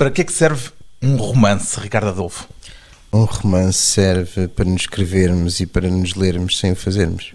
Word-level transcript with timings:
Para 0.00 0.10
que 0.10 0.22
é 0.22 0.24
que 0.24 0.32
serve 0.32 0.70
um 1.02 1.16
romance, 1.16 1.78
Ricardo 1.78 2.08
Adolfo? 2.08 2.48
Um 3.12 3.24
romance 3.24 3.76
serve 3.76 4.48
para 4.48 4.64
nos 4.64 4.80
escrevermos 4.80 5.60
e 5.60 5.66
para 5.66 5.90
nos 5.90 6.14
lermos 6.14 6.58
sem 6.58 6.72
o 6.72 6.74
fazermos. 6.74 7.30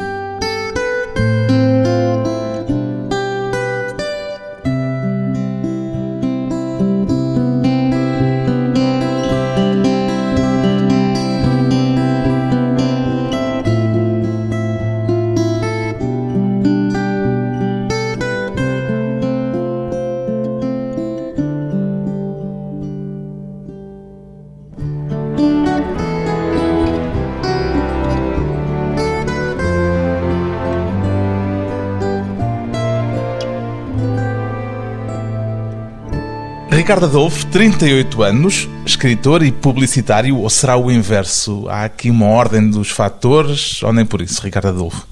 Ricardo 36.85 37.07
Adolfo, 37.07 37.47
38 37.47 38.21
anos, 38.21 38.69
escritor 38.85 39.41
e 39.41 39.51
publicitário, 39.51 40.37
ou 40.37 40.47
será 40.51 40.77
o 40.77 40.91
inverso? 40.91 41.67
Há 41.67 41.85
aqui 41.85 42.11
uma 42.11 42.27
ordem 42.27 42.69
dos 42.69 42.91
fatores, 42.91 43.81
ou 43.81 43.91
nem 43.91 44.05
por 44.05 44.21
isso, 44.21 44.39
Ricardo 44.43 44.67
Adolfo? 44.67 45.07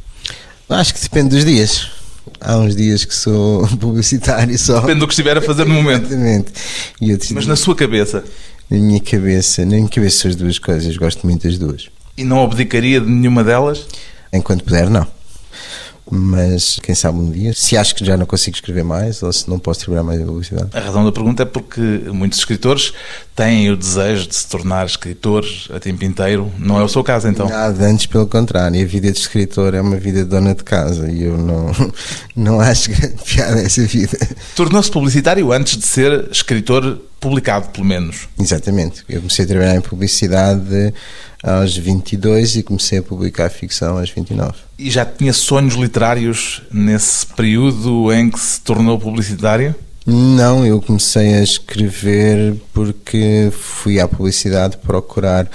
Acho 0.70 0.94
que 0.94 1.02
depende 1.02 1.30
dos 1.30 1.44
dias. 1.44 1.90
Há 2.40 2.58
uns 2.58 2.76
dias 2.76 3.04
que 3.06 3.16
sou 3.16 3.68
publicitário 3.82 4.56
só. 4.56 4.82
Depende 4.82 5.00
do 5.00 5.08
que 5.08 5.14
estiver 5.14 5.36
a 5.36 5.42
fazer 5.42 5.66
no 5.66 5.74
momento. 5.74 6.06
Exatamente. 6.06 6.54
E 7.02 7.34
Mas 7.34 7.48
na 7.48 7.56
sua 7.56 7.76
cabeça? 7.76 8.24
na 8.70 8.78
minha 8.78 9.00
cabeça, 9.00 9.66
na 9.66 9.76
minha 9.78 9.90
cabeça 9.90 10.18
são 10.20 10.30
as 10.30 10.36
duas 10.36 10.60
coisas, 10.60 10.96
gosto 10.96 11.26
muito 11.26 11.48
das 11.48 11.58
duas. 11.58 11.90
E 12.16 12.24
não 12.24 12.44
abdicaria 12.44 13.02
de 13.02 13.10
nenhuma 13.10 13.44
delas? 13.44 13.88
Enquanto 14.32 14.64
puder, 14.64 14.92
não. 14.92 15.08
Mas 16.10 16.80
quem 16.84 16.94
sabe 16.94 17.18
um 17.18 17.32
dia, 17.32 17.54
se 17.54 17.78
acho 17.78 17.96
que 17.96 18.04
já 18.04 18.18
não 18.18 18.26
consigo 18.26 18.56
escrever 18.56 18.84
mais 18.84 19.24
ou 19.24 19.32
se 19.32 19.50
não 19.50 19.58
posso 19.58 19.82
trabalhar 19.82 20.04
mais 20.04 20.20
em 20.20 20.26
publicidade. 20.26 20.70
A 20.74 20.80
razão 20.80 21.06
da 21.06 21.12
pergunta 21.12 21.44
é 21.44 21.46
porque 21.46 21.80
muitos 22.12 22.40
escritores 22.40 22.94
têm 23.36 23.72
o 23.72 23.78
desejo 23.78 24.28
de 24.28 24.36
se 24.36 24.48
tornar 24.48 24.86
escritores 24.86 25.68
a 25.74 25.80
tempo 25.80 26.04
inteiro. 26.04 26.52
Não 26.60 26.80
é 26.80 26.84
o 26.84 26.90
seu 26.90 27.04
caso, 27.04 27.28
então? 27.28 27.48
Nada, 27.48 27.86
antes 27.86 28.06
pelo 28.06 28.28
contrário, 28.28 28.82
a 28.82 28.86
vida 28.86 29.12
de 29.12 29.18
escritor 29.18 29.74
é 29.74 29.82
uma 29.82 29.98
vida 29.98 30.24
de 30.24 30.30
dona 30.30 30.54
de 30.54 30.64
casa 30.64 31.10
e 31.10 31.24
eu 31.24 31.38
não, 31.38 31.72
não 32.36 32.60
acho 32.60 32.92
grande 32.92 33.24
piada 33.24 33.62
essa 33.62 33.86
vida. 33.86 34.18
Tornou-se 34.56 34.92
publicitário 34.92 35.52
antes 35.52 35.78
de 35.78 35.86
ser 35.86 36.28
escritor 36.32 37.00
publicado, 37.24 37.70
pelo 37.70 37.86
menos. 37.86 38.28
Exatamente, 38.38 39.04
eu 39.08 39.22
comecei 39.22 39.46
a 39.46 39.48
trabalhar 39.48 39.76
em 39.78 39.82
publicidade 39.82 40.94
aos 41.42 41.78
22 41.78 42.58
e 42.58 42.64
comecei 42.64 43.00
a 43.00 43.02
publicar 43.02 43.50
ficção 43.50 43.98
aos 43.98 44.10
29. 44.10 44.54
E 44.78 44.92
já 44.92 45.06
tinha 45.06 45.32
sonhos 45.32 45.76
literários 45.76 46.62
nesse 46.70 47.26
período 47.26 48.12
em 48.12 48.30
que 48.30 48.40
se 48.40 48.60
tornou 48.60 49.00
publicitário? 49.00 49.74
Não, 50.06 50.66
eu 50.66 50.82
comecei 50.82 51.36
a 51.36 51.42
escrever 51.42 52.56
porque 52.74 53.50
fui 53.54 54.02
à 54.02 54.08
publicidade 54.08 54.76
procurar 54.78 55.50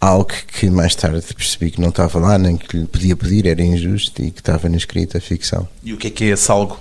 algo 0.00 0.30
que 0.46 0.70
mais 0.70 0.94
tarde 0.94 1.20
percebi 1.34 1.72
que 1.72 1.80
não 1.80 1.88
estava 1.88 2.20
lá, 2.20 2.38
nem 2.38 2.56
que 2.56 2.76
lhe 2.76 2.86
podia 2.86 3.16
pedir, 3.16 3.46
era 3.46 3.62
injusto 3.62 4.22
e 4.22 4.30
que 4.30 4.40
estava 4.40 4.68
na 4.68 4.76
escrita 4.76 5.20
ficção. 5.20 5.68
E 5.82 5.92
o 5.92 5.96
que 5.96 6.06
é 6.06 6.10
que 6.10 6.24
é 6.24 6.28
esse 6.28 6.48
algo? 6.48 6.78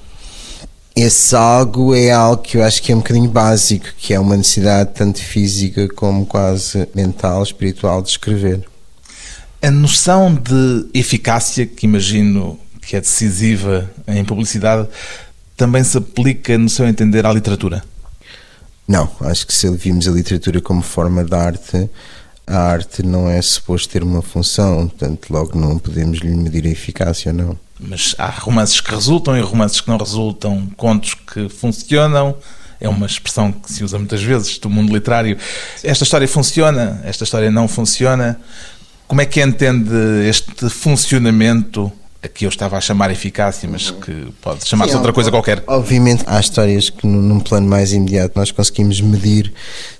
Esse 0.96 1.36
algo 1.36 1.96
é 1.96 2.12
algo 2.12 2.44
que 2.44 2.58
eu 2.58 2.64
acho 2.64 2.82
que 2.84 2.92
é 2.92 2.96
um 2.96 3.00
bocadinho 3.00 3.30
básico, 3.30 3.88
que 3.98 4.14
é 4.14 4.20
uma 4.20 4.36
necessidade 4.36 4.92
tanto 4.94 5.20
física 5.20 5.88
como 5.88 6.26
quase 6.26 6.88
mental, 6.94 7.42
espiritual 7.42 8.02
de 8.02 8.10
escrever. 8.10 8.68
A 9.62 9.72
noção 9.72 10.34
de 10.34 10.88
eficácia, 10.94 11.66
que 11.66 11.86
imagino 11.86 12.60
que 12.82 12.96
é 12.96 13.00
decisiva 13.00 13.90
em 14.08 14.26
publicidade, 14.26 14.88
também 15.56 15.84
se 15.84 15.98
aplica, 15.98 16.58
no 16.58 16.68
seu 16.68 16.88
entender, 16.88 17.26
à 17.26 17.32
literatura? 17.32 17.84
Não, 18.88 19.10
acho 19.22 19.48
que 19.48 19.54
se 19.54 19.70
vimos 19.70 20.08
a 20.08 20.12
literatura 20.12 20.60
como 20.60 20.82
forma 20.82 21.24
de 21.24 21.34
arte, 21.34 21.90
a 22.46 22.58
arte 22.58 23.04
não 23.04 23.30
é 23.30 23.42
suposto 23.42 23.88
ter 23.88 24.04
uma 24.04 24.22
função, 24.22 24.88
portanto, 24.88 25.30
logo 25.30 25.58
não 25.58 25.80
podemos 25.80 26.20
lhe 26.20 26.36
medir 26.36 26.66
a 26.66 26.70
eficácia 26.70 27.32
ou 27.32 27.38
não. 27.38 27.60
Mas 27.82 28.14
há 28.18 28.28
romances 28.28 28.80
que 28.80 28.92
resultam 28.92 29.36
e 29.36 29.42
romances 29.42 29.82
que 29.82 29.90
não 29.90 29.98
resultam, 29.98 30.68
contos 30.78 31.16
que 31.16 31.50
funcionam. 31.50 32.36
É 32.80 32.88
uma 32.88 33.06
expressão 33.06 33.52
que 33.52 33.72
se 33.72 33.84
usa 33.84 33.98
muitas 33.98 34.22
vezes 34.22 34.58
do 34.60 34.70
mundo 34.70 34.94
literário. 34.94 35.38
Esta 35.84 36.04
história 36.04 36.28
funciona, 36.28 37.02
esta 37.04 37.24
história 37.24 37.50
não 37.50 37.68
funciona. 37.68 38.40
Como 39.08 39.22
é 39.22 39.26
que 39.26 39.42
entende 39.42 39.92
este 40.28 40.70
funcionamento 40.70 41.92
a 42.24 42.28
que 42.28 42.46
eu 42.46 42.50
estava 42.50 42.78
a 42.78 42.82
chamar 42.82 43.10
eficácia, 43.10 43.68
mas 43.68 43.90
que 43.90 44.32
pode 44.42 44.68
chamar-se 44.68 44.96
outra 44.96 45.12
coisa 45.12 45.32
qualquer? 45.32 45.64
Obviamente 45.66 46.24
há 46.28 46.40
histórias 46.40 46.90
que 46.90 47.08
num 47.08 47.40
plano 47.40 47.68
mais 47.68 47.94
imediato 47.94 48.38
nós 48.38 48.52
conseguimos 48.52 49.02
medir 49.02 49.52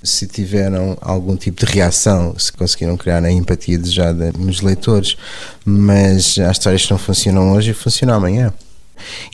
se 0.04 0.28
tiveram 0.28 0.96
algum 1.02 1.36
tipo 1.36 1.66
de 1.66 1.72
reação, 1.72 2.38
se 2.38 2.54
conseguiram 2.54 2.96
criar 2.96 3.24
a 3.24 3.32
empatia 3.32 3.78
desejada 3.78 4.32
nos 4.38 4.62
leitores, 4.62 5.18
mas 5.66 6.38
há 6.38 6.52
histórias 6.52 6.86
que 6.86 6.92
não 6.92 7.00
funcionam 7.00 7.54
hoje 7.54 7.72
e 7.72 7.74
funcionam 7.74 8.14
amanhã. 8.14 8.54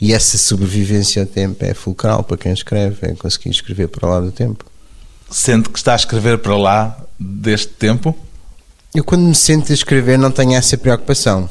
E 0.00 0.14
essa 0.14 0.38
sobrevivência 0.38 1.22
ao 1.22 1.26
tempo 1.26 1.62
é 1.62 1.74
fulcral 1.74 2.24
para 2.24 2.38
quem 2.38 2.52
escreve, 2.52 2.96
é 3.02 3.14
conseguir 3.14 3.50
escrever 3.50 3.88
para 3.88 4.08
lá 4.08 4.20
do 4.20 4.32
tempo. 4.32 4.64
Sente 5.30 5.68
que 5.68 5.78
está 5.78 5.92
a 5.92 5.96
escrever 5.96 6.38
para 6.38 6.56
lá 6.56 6.96
deste 7.20 7.68
tempo? 7.68 8.16
Eu 8.94 9.04
quando 9.04 9.24
me 9.24 9.34
sento 9.34 9.70
a 9.70 9.74
escrever 9.74 10.18
não 10.18 10.30
tenho 10.30 10.54
essa 10.54 10.78
preocupação. 10.78 11.50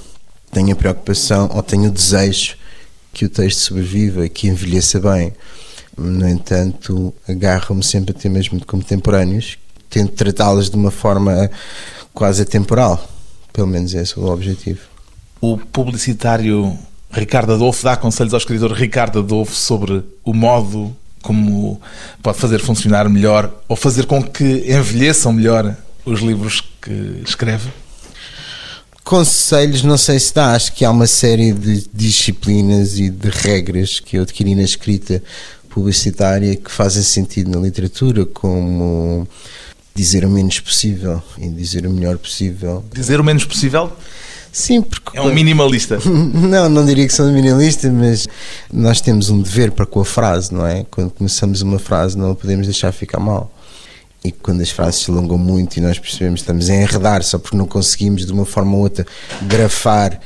Tenho 0.51 0.73
a 0.73 0.75
preocupação 0.75 1.49
ou 1.53 1.61
tenho 1.61 1.89
o 1.89 1.91
desejo 1.91 2.55
que 3.13 3.25
o 3.25 3.29
texto 3.29 3.59
sobreviva, 3.59 4.27
que 4.29 4.47
envelheça 4.47 4.99
bem. 4.99 5.33
No 5.97 6.27
entanto, 6.27 7.13
agarro-me 7.27 7.83
sempre 7.83 8.15
a 8.15 8.19
temas 8.19 8.47
muito 8.49 8.67
contemporâneos, 8.67 9.57
tento 9.89 10.13
tratá-los 10.13 10.69
de 10.69 10.75
uma 10.75 10.91
forma 10.91 11.49
quase 12.13 12.43
atemporal. 12.43 13.09
Pelo 13.51 13.67
menos 13.67 13.93
esse 13.93 14.17
é 14.17 14.21
o 14.21 14.25
objetivo. 14.25 14.81
O 15.41 15.57
publicitário 15.57 16.77
Ricardo 17.11 17.53
Adolfo 17.53 17.83
dá 17.83 17.95
conselhos 17.95 18.33
ao 18.33 18.37
escritor 18.37 18.71
Ricardo 18.71 19.19
Adolfo 19.19 19.55
sobre 19.55 20.03
o 20.23 20.33
modo 20.33 20.95
como 21.21 21.81
pode 22.21 22.37
fazer 22.37 22.59
funcionar 22.59 23.09
melhor 23.09 23.51
ou 23.67 23.75
fazer 23.75 24.05
com 24.05 24.21
que 24.21 24.63
envelheçam 24.71 25.33
melhor 25.33 25.75
os 26.05 26.21
livros 26.21 26.61
que 26.81 27.21
escreve? 27.25 27.69
Conselhos, 29.07 29.83
não 29.83 29.97
sei 29.97 30.19
se 30.19 30.33
dá, 30.33 30.51
acho 30.51 30.73
que 30.73 30.83
há 30.83 30.91
uma 30.91 31.07
série 31.07 31.53
de 31.53 31.87
disciplinas 31.93 32.99
e 32.99 33.09
de 33.09 33.29
regras 33.29 34.01
que 34.01 34.17
eu 34.17 34.23
adquiri 34.23 34.53
na 34.53 34.63
escrita 34.63 35.23
publicitária 35.69 36.57
que 36.57 36.69
fazem 36.69 37.01
sentido 37.01 37.49
na 37.49 37.57
literatura, 37.57 38.25
como 38.25 39.25
dizer 39.95 40.25
o 40.25 40.29
menos 40.29 40.59
possível 40.59 41.23
e 41.37 41.47
dizer 41.47 41.87
o 41.87 41.89
melhor 41.89 42.17
possível. 42.17 42.83
Dizer 42.93 43.17
o 43.21 43.23
menos 43.23 43.45
possível 43.45 43.93
Sim, 44.51 44.81
porque. 44.81 45.17
é 45.17 45.21
um 45.21 45.33
minimalista. 45.33 45.99
Não, 46.03 46.67
não 46.67 46.85
diria 46.85 47.05
que 47.05 47.13
sou 47.13 47.27
minimalista, 47.27 47.91
mas 47.91 48.27
nós 48.73 48.99
temos 48.99 49.29
um 49.29 49.41
dever 49.41 49.71
para 49.71 49.85
com 49.85 50.01
a 50.01 50.05
frase, 50.05 50.53
não 50.53 50.65
é? 50.65 50.85
Quando 50.89 51.11
começamos 51.11 51.61
uma 51.61 51.79
frase, 51.79 52.17
não 52.17 52.31
a 52.31 52.35
podemos 52.35 52.65
deixar 52.65 52.91
ficar 52.91 53.19
mal. 53.19 53.53
E 54.23 54.31
quando 54.31 54.61
as 54.61 54.71
frases 54.71 55.01
se 55.01 55.11
alongam 55.11 55.37
muito 55.37 55.77
e 55.77 55.81
nós 55.81 55.99
percebemos 55.99 56.41
que 56.41 56.43
estamos 56.43 56.69
a 56.69 56.75
enredar 56.75 57.23
só 57.23 57.37
porque 57.37 57.55
não 57.55 57.65
conseguimos, 57.65 58.25
de 58.25 58.31
uma 58.31 58.45
forma 58.45 58.75
ou 58.75 58.81
outra, 58.81 59.05
grafar 59.43 60.19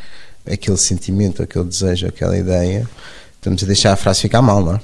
aquele 0.49 0.77
sentimento, 0.77 1.43
aquele 1.43 1.65
desejo, 1.65 2.07
aquela 2.07 2.37
ideia, 2.37 2.87
estamos 3.35 3.63
a 3.63 3.65
deixar 3.65 3.93
a 3.93 3.95
frase 3.95 4.21
ficar 4.21 4.41
mal, 4.41 4.63
não 4.63 4.75
é? 4.75 4.79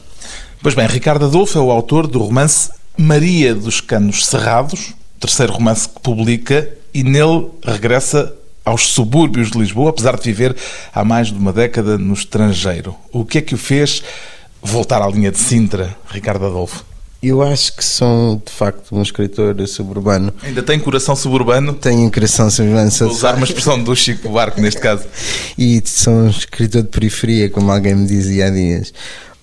Pois 0.62 0.76
bem, 0.76 0.88
Ricardo 0.88 1.26
Adolfo 1.26 1.58
é 1.58 1.62
o 1.62 1.72
autor 1.72 2.08
do 2.08 2.20
romance 2.20 2.70
Maria 2.98 3.54
dos 3.54 3.80
Canos 3.80 4.26
Cerrados, 4.26 4.94
terceiro 5.20 5.54
romance 5.54 5.88
que 5.88 6.00
publica, 6.00 6.68
e 6.94 7.04
nele 7.04 7.50
regressa 7.64 8.34
aos 8.66 8.88
subúrbios 8.88 9.52
de 9.52 9.58
Lisboa, 9.58 9.92
apesar 9.92 10.18
de 10.18 10.24
viver 10.24 10.56
há 10.94 11.06
mais 11.06 11.28
de 11.28 11.36
uma 11.36 11.54
década 11.54 11.98
no 11.98 12.14
estrangeiro. 12.14 12.96
O 13.12 13.24
que 13.24 13.38
é 13.38 13.42
que 13.42 13.54
o 13.56 13.58
fez 13.58 14.04
voltar 14.62 15.02
à 15.02 15.08
linha 15.08 15.32
de 15.32 15.38
Sintra, 15.38 15.96
Ricardo 16.10 16.46
Adolfo? 16.46 16.84
Eu 17.22 17.42
acho 17.42 17.76
que 17.76 17.84
sou, 17.84 18.42
de 18.46 18.52
facto, 18.52 18.96
um 18.96 19.02
escritor 19.02 19.56
suburbano. 19.68 20.32
Ainda 20.44 20.62
tem 20.62 20.80
coração 20.80 21.16
suburbano? 21.16 21.74
Tenho 21.74 22.02
um 22.02 22.12
coração 22.12 22.50
suburbano, 22.50 22.92
Vou 22.92 23.10
usar 23.10 23.36
uma 23.36 23.44
expressão 23.44 23.82
do 23.82 23.96
Chico 23.96 24.30
Barco 24.30 24.62
neste 24.62 24.80
caso. 24.80 25.04
e 25.58 25.82
sou 25.84 26.14
um 26.14 26.30
escritor 26.30 26.84
de 26.84 26.90
periferia, 26.90 27.50
como 27.50 27.72
alguém 27.72 27.96
me 27.96 28.06
dizia 28.06 28.48
há 28.48 28.50
dias. 28.52 28.94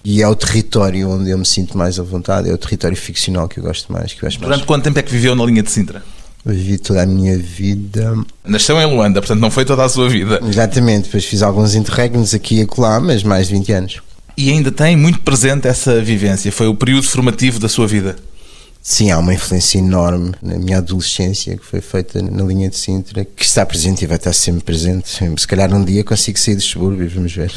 E 0.04 0.22
é 0.22 0.28
o 0.28 0.36
território 0.36 1.10
onde 1.10 1.30
eu 1.30 1.38
me 1.38 1.46
sinto 1.46 1.76
mais 1.76 1.98
à 1.98 2.02
vontade, 2.02 2.48
é 2.48 2.52
o 2.52 2.58
território 2.58 2.96
ficcional 2.96 3.48
que 3.48 3.58
eu 3.58 3.64
gosto 3.64 3.92
mais. 3.92 4.12
Que 4.12 4.22
eu 4.22 4.28
acho 4.28 4.38
mais. 4.38 4.50
Durante 4.50 4.66
quanto 4.66 4.84
tempo 4.84 4.98
é 4.98 5.02
que 5.02 5.10
viveu 5.10 5.34
na 5.34 5.44
linha 5.44 5.62
de 5.62 5.70
Sintra? 5.70 6.02
Vivi 6.46 6.78
toda 6.78 7.02
a 7.02 7.06
minha 7.06 7.38
vida. 7.38 8.14
Nasceu 8.44 8.78
em 8.78 8.84
Luanda, 8.84 9.20
portanto 9.20 9.40
não 9.40 9.50
foi 9.50 9.64
toda 9.64 9.82
a 9.82 9.88
sua 9.88 10.08
vida. 10.08 10.40
Exatamente, 10.46 11.04
depois 11.04 11.24
fiz 11.24 11.42
alguns 11.42 11.74
interregnos 11.74 12.34
aqui 12.34 12.56
e 12.56 12.62
acolá, 12.62 13.00
mas 13.00 13.22
mais 13.22 13.48
de 13.48 13.54
20 13.54 13.72
anos. 13.72 14.02
E 14.36 14.50
ainda 14.50 14.72
tem 14.72 14.96
muito 14.96 15.20
presente 15.20 15.68
essa 15.68 16.02
vivência. 16.02 16.50
Foi 16.50 16.66
o 16.66 16.74
período 16.74 17.06
formativo 17.06 17.58
da 17.58 17.68
sua 17.68 17.86
vida. 17.86 18.16
Sim, 18.86 19.10
há 19.10 19.18
uma 19.18 19.32
influência 19.32 19.78
enorme 19.78 20.34
na 20.42 20.58
minha 20.58 20.76
adolescência 20.76 21.56
que 21.56 21.64
foi 21.64 21.80
feita 21.80 22.20
na 22.20 22.44
linha 22.44 22.68
de 22.68 22.76
Sintra, 22.76 23.24
que 23.24 23.42
está 23.42 23.64
presente 23.64 24.02
e 24.02 24.06
vai 24.06 24.18
estar 24.18 24.34
sempre 24.34 24.62
presente. 24.62 25.08
Se 25.08 25.48
calhar 25.48 25.72
um 25.72 25.82
dia 25.82 26.04
consigo 26.04 26.38
sair 26.38 26.54
dos 26.54 26.64
subúrbios, 26.64 27.14
vamos 27.14 27.32
ver. 27.32 27.50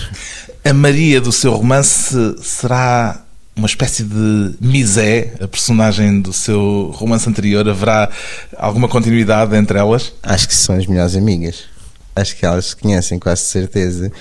A 0.64 0.72
Maria 0.72 1.20
do 1.20 1.34
seu 1.34 1.52
romance 1.54 2.16
será 2.42 3.26
uma 3.58 3.68
espécie 3.68 4.04
de 4.04 4.56
Misé, 4.62 5.34
a 5.42 5.48
personagem 5.50 6.22
do 6.22 6.32
seu 6.32 6.92
romance 6.96 7.28
anterior. 7.28 7.68
Haverá 7.68 8.10
alguma 8.56 8.88
continuidade 8.88 9.54
entre 9.54 9.80
elas? 9.80 10.14
Acho 10.24 10.48
que 10.48 10.56
são 10.56 10.78
as 10.78 10.86
melhores 10.86 11.16
amigas. 11.16 11.64
Acho 12.16 12.38
que 12.38 12.46
elas 12.46 12.68
se 12.68 12.76
conhecem, 12.76 13.20
quase 13.20 13.42
certeza. 13.42 14.12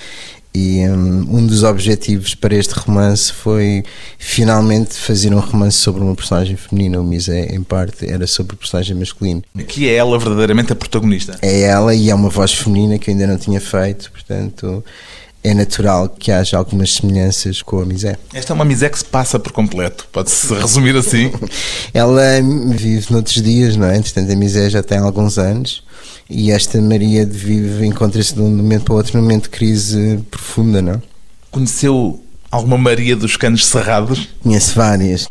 E 0.59 0.89
um, 0.89 1.37
um, 1.37 1.47
dos 1.47 1.63
objetivos 1.63 2.35
para 2.35 2.55
este 2.55 2.73
romance 2.73 3.31
foi 3.31 3.85
finalmente 4.19 4.95
fazer 4.95 5.35
um 5.35 5.39
romance 5.39 5.77
sobre 5.77 6.03
uma 6.03 6.15
personagem 6.15 6.57
feminina. 6.57 6.99
O 6.99 7.05
Misé, 7.05 7.55
em 7.55 7.63
parte, 7.63 8.11
era 8.11 8.27
sobre 8.27 8.55
o 8.55 8.57
personagem 8.57 8.97
masculino. 8.97 9.43
Que 9.69 9.87
é 9.87 9.97
ela 9.97 10.19
verdadeiramente 10.19 10.73
a 10.73 10.75
protagonista? 10.75 11.37
É 11.43 11.61
ela 11.61 11.95
e 11.95 12.09
é 12.09 12.15
uma 12.15 12.31
voz 12.31 12.55
feminina 12.55 12.99
que 12.99 13.11
eu 13.11 13.13
ainda 13.13 13.27
não 13.27 13.37
tinha 13.37 13.61
feito, 13.61 14.11
portanto 14.11 14.83
é 15.45 15.55
natural 15.55 16.09
que 16.09 16.33
haja 16.33 16.57
algumas 16.57 16.95
semelhanças 16.95 17.61
com 17.61 17.81
a 17.81 17.85
Misé. 17.85 18.17
Esta 18.33 18.53
é 18.53 18.55
uma 18.55 18.65
Misé 18.65 18.89
que 18.89 18.99
se 18.99 19.05
passa 19.05 19.39
por 19.39 19.53
completo, 19.53 20.09
pode-se 20.11 20.53
resumir 20.57 20.97
assim. 20.97 21.31
Ela 21.93 22.23
vive 22.75 23.13
noutros 23.13 23.43
dias, 23.43 23.77
não 23.77 23.87
é? 23.87 23.97
Entretanto, 23.97 24.33
a 24.33 24.35
Misé 24.35 24.71
já 24.71 24.83
tem 24.83 24.99
alguns 24.99 25.39
anos 25.39 25.85
e 26.29 26.51
esta 26.51 26.81
Maria 26.81 27.25
vive, 27.25 27.87
encontra-se 27.87 28.35
de 28.35 28.41
um 28.41 28.51
momento 28.51 28.85
para 28.85 28.95
outro 28.95 29.17
num 29.17 29.23
momento 29.23 29.45
de 29.45 29.51
crise 29.51 30.19
profunda, 30.31 30.83
não? 30.83 31.01
Conheceu 31.51 32.23
alguma 32.51 32.77
Maria 32.77 33.15
dos 33.15 33.37
Canos 33.37 33.67
Cerrados? 33.67 34.29
Conheço 34.43 34.75
várias. 34.75 35.29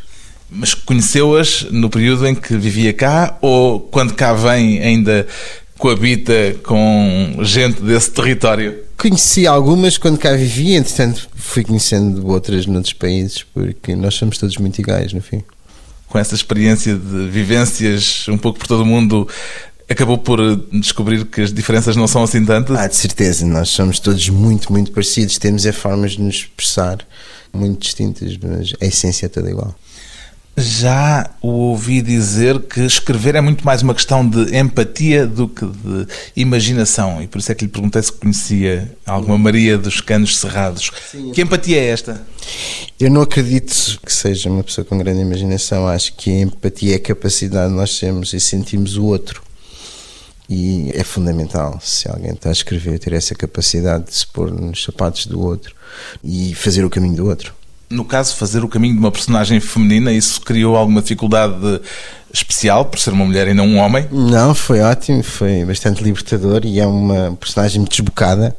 Mas 0.50 0.74
conheceu-as 0.74 1.64
no 1.72 1.90
período 1.90 2.26
em 2.26 2.34
que 2.34 2.56
vivia 2.56 2.94
cá 2.94 3.38
ou 3.42 3.80
quando 3.80 4.14
cá 4.14 4.34
vem 4.34 4.80
ainda 4.80 5.28
coabita 5.78 6.56
com 6.64 7.38
gente 7.42 7.82
desse 7.82 8.12
território? 8.12 8.76
Conheci 8.98 9.46
algumas 9.46 9.98
quando 9.98 10.18
cá 10.18 10.34
vivia, 10.34 10.78
entretanto 10.78 11.28
fui 11.36 11.64
conhecendo 11.64 12.26
outras 12.28 12.66
noutros 12.66 12.94
países, 12.94 13.44
porque 13.54 13.96
nós 13.96 14.16
somos 14.16 14.38
todos 14.38 14.58
muito 14.58 14.80
iguais, 14.80 15.12
no 15.12 15.22
fim. 15.22 15.44
Com 16.08 16.18
essa 16.18 16.34
experiência 16.34 16.96
de 16.96 17.28
vivências 17.28 18.26
um 18.30 18.38
pouco 18.38 18.60
por 18.60 18.68
todo 18.68 18.84
o 18.84 18.86
mundo, 18.86 19.28
acabou 19.90 20.18
por 20.18 20.40
descobrir 20.72 21.26
que 21.26 21.42
as 21.42 21.54
diferenças 21.54 21.96
não 21.96 22.08
são 22.08 22.24
assim 22.24 22.44
tantas? 22.44 22.78
Ah, 22.78 22.88
de 22.88 22.96
certeza, 22.96 23.46
nós 23.46 23.70
somos 23.70 24.00
todos 24.00 24.28
muito, 24.30 24.72
muito 24.72 24.92
parecidos, 24.92 25.38
temos 25.38 25.66
é 25.66 25.72
formas 25.72 26.14
de 26.14 26.22
nos 26.22 26.36
expressar 26.36 27.00
muito 27.54 27.82
distintas, 27.82 28.38
mas 28.38 28.74
a 28.82 28.86
essência 28.86 29.28
é 29.28 29.30
toda 29.30 29.50
igual. 29.50 29.76
Já 30.58 31.30
o 31.42 31.50
ouvi 31.50 32.02
dizer 32.02 32.62
que 32.62 32.80
escrever 32.80 33.36
é 33.36 33.42
muito 33.42 33.66
mais 33.66 33.82
uma 33.82 33.94
questão 33.94 34.26
de 34.26 34.58
empatia 34.58 35.28
do 35.28 35.50
que 35.50 35.66
de 35.66 36.08
imaginação, 36.34 37.22
e 37.22 37.28
por 37.28 37.40
isso 37.40 37.52
é 37.52 37.56
que 37.56 37.66
lhe 37.66 37.72
perguntei 37.72 38.02
se 38.02 38.12
conhecia 38.12 38.90
alguma 39.06 39.38
Maria 39.38 39.78
dos 39.78 40.00
Canos 40.00 40.38
Cerrados. 40.38 40.92
Sim, 41.12 41.32
que 41.34 41.42
empatia 41.42 41.78
é 41.78 41.88
esta? 41.88 42.26
Eu 42.98 43.12
não 43.12 43.22
acredito 43.22 44.00
que 44.06 44.14
seja 44.14 44.50
uma 44.50 44.64
pessoa 44.64 44.86
com 44.86 44.98
grande 44.98 45.20
imaginação, 45.20 45.90
acho 45.90 46.16
que 46.16 46.30
a 46.30 46.42
empatia 46.42 46.94
é 46.94 46.96
a 46.96 47.02
capacidade 47.02 47.70
de 47.70 47.76
nós 47.76 47.98
sermos 47.98 48.32
e 48.32 48.40
sentirmos 48.40 48.96
o 48.96 49.04
outro. 49.04 49.44
E 50.50 50.92
é 50.94 51.04
fundamental, 51.04 51.80
se 51.82 52.08
alguém 52.08 52.32
está 52.32 52.50
a 52.50 52.52
escrever, 52.52 53.00
ter 53.00 53.14
essa 53.14 53.34
capacidade 53.34 54.06
de 54.06 54.16
se 54.16 54.28
pôr 54.28 54.52
nos 54.52 54.84
sapatos 54.84 55.26
do 55.26 55.42
outro 55.42 55.76
e 56.24 56.54
fazer 56.54 56.86
o 56.86 56.90
caminho 56.90 57.16
do 57.16 57.26
outro. 57.26 57.54
No 57.90 58.06
caso, 58.06 58.36
fazer 58.36 58.64
o 58.64 58.68
caminho 58.68 58.94
de 58.94 59.00
uma 59.00 59.12
personagem 59.12 59.60
feminina, 59.60 60.12
isso 60.12 60.42
criou 60.42 60.76
alguma 60.76 61.02
dificuldade 61.02 61.82
especial 62.34 62.86
por 62.86 63.00
ser 63.00 63.12
uma 63.12 63.26
mulher 63.26 63.48
e 63.48 63.54
não 63.54 63.68
um 63.68 63.78
homem? 63.78 64.08
Não, 64.12 64.54
foi 64.54 64.82
ótimo, 64.82 65.24
foi 65.24 65.64
bastante 65.66 66.04
libertador 66.04 66.62
e 66.66 66.80
é 66.80 66.86
uma 66.86 67.36
personagem 67.40 67.80
muito 67.80 67.92
desbocada, 67.92 68.56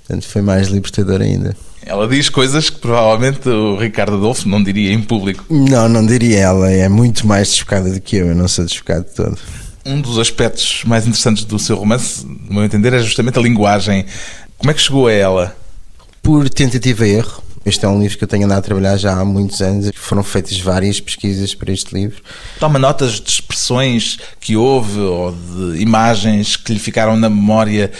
portanto 0.00 0.28
foi 0.28 0.42
mais 0.42 0.68
libertador 0.68 1.20
ainda. 1.20 1.56
Ela 1.86 2.08
diz 2.08 2.28
coisas 2.30 2.70
que 2.70 2.78
provavelmente 2.78 3.46
o 3.48 3.76
Ricardo 3.76 4.16
Adolfo 4.16 4.48
não 4.48 4.62
diria 4.62 4.92
em 4.92 5.02
público. 5.02 5.44
Não, 5.50 5.86
não 5.86 6.04
diria. 6.04 6.38
Ela 6.38 6.70
é 6.70 6.88
muito 6.88 7.26
mais 7.26 7.50
desbocada 7.50 7.90
do 7.90 8.00
que 8.00 8.16
eu, 8.16 8.28
eu 8.28 8.34
não 8.34 8.48
sou 8.48 8.64
desbocado 8.64 9.04
de 9.04 9.14
todo. 9.14 9.38
Um 9.84 10.00
dos 10.00 10.18
aspectos 10.18 10.82
mais 10.84 11.06
interessantes 11.06 11.44
do 11.44 11.58
seu 11.58 11.76
romance, 11.76 12.26
no 12.26 12.54
meu 12.54 12.64
entender, 12.64 12.92
é 12.92 13.00
justamente 13.00 13.38
a 13.38 13.42
linguagem. 13.42 14.06
Como 14.56 14.70
é 14.70 14.74
que 14.74 14.80
chegou 14.80 15.06
a 15.06 15.12
ela? 15.12 15.56
Por 16.22 16.48
tentativa 16.48 17.06
e 17.06 17.12
erro 17.12 17.44
este 17.64 17.86
é 17.86 17.88
um 17.88 17.98
livro 17.98 18.18
que 18.18 18.24
eu 18.24 18.28
tenho 18.28 18.44
andado 18.44 18.58
a 18.58 18.62
trabalhar 18.62 18.96
já 18.98 19.18
há 19.18 19.24
muitos 19.24 19.62
anos. 19.62 19.90
Foram 19.94 20.22
feitas 20.22 20.58
várias 20.60 21.00
pesquisas 21.00 21.54
para 21.54 21.72
este 21.72 21.94
livro. 21.94 22.22
Toma 22.60 22.78
notas 22.78 23.12
de 23.12 23.30
expressões 23.30 24.18
que 24.38 24.54
houve 24.54 25.00
ou 25.00 25.32
de 25.32 25.80
imagens 25.80 26.56
que 26.56 26.74
lhe 26.74 26.78
ficaram 26.78 27.16
na 27.16 27.30
memória 27.30 27.90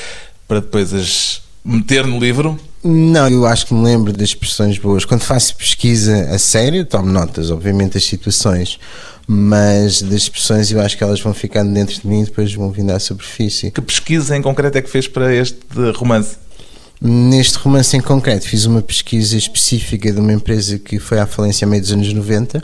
para 0.47 0.61
depois 0.61 0.93
as 0.93 1.43
meter 1.65 2.07
no 2.07 2.19
livro? 2.19 2.61
Não, 2.83 3.27
eu 3.29 3.47
acho 3.47 3.67
que 3.67 3.73
me 3.73 3.83
lembro 3.83 4.13
das 4.13 4.29
expressões 4.29 4.77
boas. 4.77 5.07
Quando 5.07 5.23
faço 5.23 5.57
pesquisa 5.57 6.29
a 6.31 6.39
sério, 6.39 6.85
tomo 6.85 7.11
notas, 7.11 7.51
obviamente, 7.51 7.95
das 7.95 8.05
situações, 8.05 8.79
mas 9.27 10.03
das 10.03 10.23
expressões 10.23 10.71
eu 10.71 10.81
acho 10.81 10.97
que 10.97 11.05
elas 11.05 11.21
vão 11.21 11.33
ficando 11.33 11.73
dentro 11.73 12.01
de 12.01 12.07
mim 12.07 12.23
e 12.23 12.25
depois 12.25 12.53
vão 12.55 12.71
vindo 12.71 12.91
à 12.91 12.99
superfície. 12.99 13.71
Que 13.71 13.81
pesquisa 13.81 14.37
em 14.37 14.43
concreto 14.43 14.79
é 14.79 14.83
que 14.83 14.91
fez 14.91 15.09
para 15.09 15.35
este 15.35 15.59
romance? 15.95 16.37
Neste 17.01 17.59
romance 17.59 17.97
em 17.97 18.01
concreto, 18.01 18.49
fiz 18.49 18.65
uma 18.65 18.81
pesquisa 18.81 19.37
específica 19.37 20.13
de 20.13 20.21
uma 20.21 20.33
empresa 20.33 20.79
que 20.79 20.99
foi 20.99 21.19
à 21.19 21.27
falência 21.27 21.67
a 21.67 21.69
meio 21.69 21.83
dos 21.83 21.93
anos 21.93 22.13
90 22.13 22.63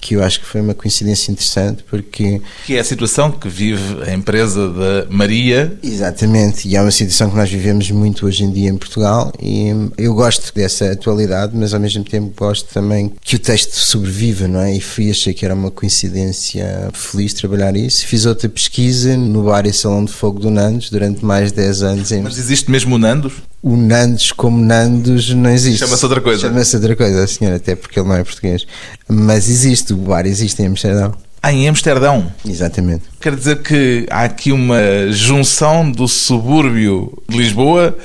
que 0.00 0.14
eu 0.14 0.22
acho 0.22 0.40
que 0.40 0.46
foi 0.46 0.60
uma 0.60 0.74
coincidência 0.74 1.30
interessante 1.30 1.84
porque 1.88 2.40
que 2.66 2.76
é 2.76 2.80
a 2.80 2.84
situação 2.84 3.30
que 3.30 3.48
vive 3.48 4.02
a 4.02 4.12
empresa 4.12 4.68
da 4.68 5.06
Maria. 5.10 5.76
Exatamente 5.82 6.68
e 6.68 6.76
é 6.76 6.80
uma 6.80 6.90
situação 6.90 7.30
que 7.30 7.36
nós 7.36 7.50
vivemos 7.50 7.90
muito 7.90 8.26
hoje 8.26 8.44
em 8.44 8.50
dia 8.50 8.70
em 8.70 8.76
Portugal 8.76 9.32
e 9.40 9.68
eu 9.98 10.14
gosto 10.14 10.52
dessa 10.54 10.90
atualidade 10.90 11.56
mas 11.56 11.74
ao 11.74 11.80
mesmo 11.80 12.04
tempo 12.04 12.32
gosto 12.36 12.72
também 12.72 13.12
que 13.20 13.36
o 13.36 13.38
texto 13.38 13.74
sobreviva 13.74 14.48
não 14.48 14.60
é? 14.60 14.74
E 14.74 14.80
fui 14.80 15.10
achei 15.10 15.34
que 15.34 15.44
era 15.44 15.54
uma 15.54 15.70
coincidência 15.70 16.90
feliz 16.92 17.32
trabalhar 17.34 17.76
isso. 17.76 18.06
Fiz 18.06 18.26
outra 18.26 18.48
pesquisa 18.48 19.16
no 19.16 19.44
bar 19.44 19.66
e 19.66 19.72
salão 19.72 20.04
de 20.04 20.12
fogo 20.12 20.40
do 20.40 20.50
Nandos 20.50 20.90
durante 20.90 21.24
mais 21.24 21.50
de 21.50 21.56
10 21.56 21.82
anos 21.82 22.12
em... 22.12 22.22
mas 22.22 22.38
existe 22.38 22.70
mesmo 22.70 22.94
o 22.94 22.98
Nandos 22.98 23.34
o 23.62 23.76
Nandos 23.76 24.32
como 24.32 24.64
Nandos 24.64 25.32
não 25.34 25.50
existe. 25.50 25.80
Chama-se 25.80 26.04
outra 26.04 26.20
coisa. 26.20 26.48
Chama-se 26.48 26.76
outra 26.76 26.96
coisa, 26.96 27.26
senhor, 27.26 27.54
até 27.54 27.74
porque 27.74 28.00
ele 28.00 28.08
não 28.08 28.16
é 28.16 28.24
português. 28.24 28.66
Mas 29.08 29.48
existe, 29.48 29.92
o 29.92 29.96
bar 29.96 30.26
existe 30.26 30.62
em 30.62 30.66
Amsterdão. 30.66 31.14
Ah, 31.42 31.52
em 31.52 31.68
Amsterdão? 31.68 32.30
Exatamente. 32.46 33.04
Quer 33.20 33.34
dizer 33.34 33.62
que 33.62 34.06
há 34.10 34.24
aqui 34.24 34.52
uma 34.52 35.10
junção 35.10 35.90
do 35.90 36.06
subúrbio 36.06 37.22
de 37.28 37.36
Lisboa 37.36 37.96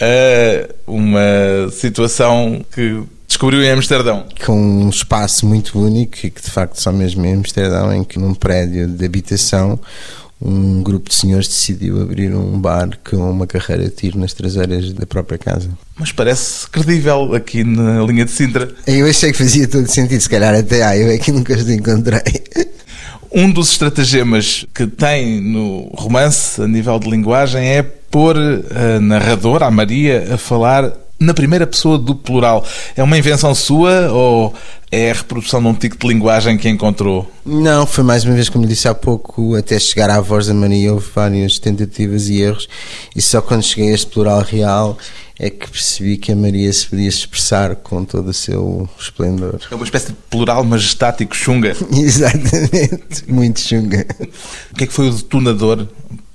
a 0.00 0.68
uma 0.86 1.70
situação 1.70 2.64
que 2.72 3.02
descobriu 3.28 3.62
em 3.62 3.70
Amsterdão. 3.70 4.26
Com 4.44 4.84
um 4.84 4.88
espaço 4.88 5.46
muito 5.46 5.78
único 5.78 6.18
e 6.24 6.30
que 6.30 6.42
de 6.42 6.50
facto 6.50 6.80
só 6.80 6.90
mesmo 6.90 7.24
em 7.24 7.34
Amsterdão, 7.34 7.92
em 7.94 8.02
que 8.02 8.18
num 8.18 8.34
prédio 8.34 8.88
de 8.88 9.04
habitação 9.04 9.78
um 10.40 10.82
grupo 10.82 11.10
de 11.10 11.14
senhores 11.14 11.46
decidiu 11.46 12.00
abrir 12.00 12.34
um 12.34 12.58
bar 12.58 12.98
com 13.08 13.30
uma 13.30 13.46
carreira 13.46 13.84
de 13.84 13.90
tiro 13.90 14.18
nas 14.18 14.32
traseiras 14.32 14.92
da 14.92 15.04
própria 15.06 15.36
casa. 15.36 15.68
Mas 15.98 16.12
parece 16.12 16.68
credível 16.68 17.34
aqui 17.34 17.62
na 17.62 18.02
linha 18.02 18.24
de 18.24 18.30
Sintra. 18.30 18.72
Eu 18.86 19.06
achei 19.06 19.32
que 19.32 19.38
fazia 19.38 19.68
todo 19.68 19.86
sentido, 19.86 20.20
se 20.20 20.28
calhar 20.28 20.54
até 20.54 20.82
há, 20.82 20.96
eu 20.96 21.10
é 21.10 21.18
que 21.18 21.30
nunca 21.30 21.54
os 21.54 21.68
encontrei. 21.68 22.22
Um 23.32 23.50
dos 23.50 23.70
estratagemas 23.72 24.66
que 24.74 24.86
tem 24.86 25.40
no 25.40 25.88
romance, 25.94 26.60
a 26.60 26.66
nível 26.66 26.98
de 26.98 27.08
linguagem, 27.08 27.64
é 27.64 27.82
pôr 27.82 28.36
a 28.36 28.98
narradora, 28.98 29.66
a 29.66 29.70
Maria, 29.70 30.34
a 30.34 30.36
falar 30.36 30.92
na 31.20 31.34
primeira 31.34 31.66
pessoa 31.66 31.98
do 31.98 32.14
plural. 32.14 32.64
É 32.96 33.02
uma 33.02 33.18
invenção 33.18 33.54
sua 33.54 34.10
ou 34.10 34.54
é 34.90 35.10
a 35.10 35.14
reprodução 35.14 35.60
de 35.60 35.68
um 35.68 35.74
tico 35.74 35.98
de 35.98 36.08
linguagem 36.08 36.56
que 36.56 36.68
encontrou? 36.68 37.30
Não, 37.44 37.86
foi 37.86 38.02
mais 38.02 38.24
uma 38.24 38.34
vez, 38.34 38.48
como 38.48 38.66
disse 38.66 38.88
há 38.88 38.94
pouco, 38.94 39.54
até 39.54 39.78
chegar 39.78 40.08
à 40.08 40.20
voz 40.20 40.46
da 40.46 40.54
Maria 40.54 40.94
houve 40.94 41.08
várias 41.14 41.58
tentativas 41.58 42.28
e 42.28 42.40
erros, 42.40 42.68
e 43.14 43.20
só 43.20 43.42
quando 43.42 43.62
cheguei 43.62 43.90
a 43.90 43.94
este 43.94 44.06
plural 44.06 44.40
real 44.40 44.96
é 45.38 45.48
que 45.48 45.70
percebi 45.70 46.16
que 46.16 46.32
a 46.32 46.36
Maria 46.36 46.70
se 46.72 46.86
podia 46.86 47.08
expressar 47.08 47.76
com 47.76 48.04
todo 48.04 48.28
o 48.28 48.34
seu 48.34 48.88
esplendor. 48.98 49.58
É 49.70 49.74
uma 49.74 49.84
espécie 49.84 50.08
de 50.08 50.16
plural 50.28 50.64
majestático 50.64 51.34
chunga. 51.34 51.74
Exatamente, 51.92 53.24
muito 53.26 53.60
chunga. 53.60 54.06
O 54.70 54.74
que 54.74 54.84
é 54.84 54.86
que 54.86 54.92
foi 54.92 55.08
o 55.08 55.12
detonador 55.12 55.86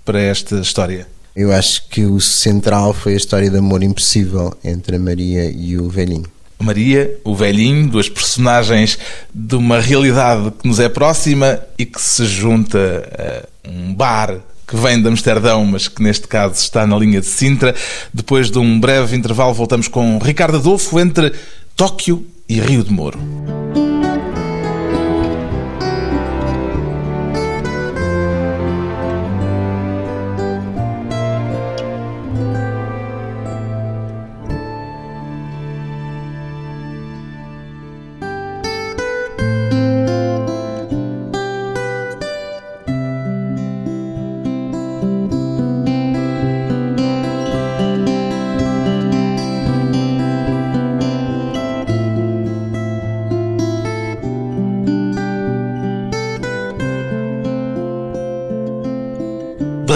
para 0.03 0.19
esta 0.19 0.55
história? 0.59 1.07
Eu 1.35 1.51
acho 1.51 1.89
que 1.89 2.05
o 2.05 2.21
central 2.21 2.93
foi 2.93 3.13
a 3.13 3.17
história 3.17 3.49
de 3.49 3.57
amor 3.57 3.83
impossível 3.83 4.55
entre 4.63 4.95
a 4.95 4.99
Maria 4.99 5.51
e 5.51 5.77
o 5.77 5.89
velhinho. 5.89 6.25
Maria, 6.57 7.19
o 7.25 7.35
velhinho, 7.35 7.89
duas 7.89 8.07
personagens 8.07 8.97
de 9.33 9.55
uma 9.55 9.81
realidade 9.81 10.51
que 10.51 10.65
nos 10.65 10.79
é 10.79 10.87
próxima 10.87 11.59
e 11.77 11.85
que 11.85 12.01
se 12.01 12.25
junta 12.25 13.45
a 13.65 13.69
um 13.69 13.93
bar 13.93 14.39
que 14.65 14.77
vem 14.77 15.01
de 15.01 15.09
Amsterdão, 15.09 15.65
mas 15.65 15.89
que 15.89 16.01
neste 16.01 16.25
caso 16.25 16.55
está 16.55 16.87
na 16.87 16.97
linha 16.97 17.19
de 17.19 17.27
Sintra. 17.27 17.75
Depois 18.13 18.49
de 18.49 18.57
um 18.57 18.79
breve 18.79 19.15
intervalo, 19.15 19.53
voltamos 19.53 19.89
com 19.89 20.17
Ricardo 20.17 20.55
Adolfo 20.55 20.97
entre 20.99 21.33
Tóquio 21.75 22.25
e 22.47 22.61
Rio 22.61 22.83
de 22.83 22.91
Moro. 22.91 23.19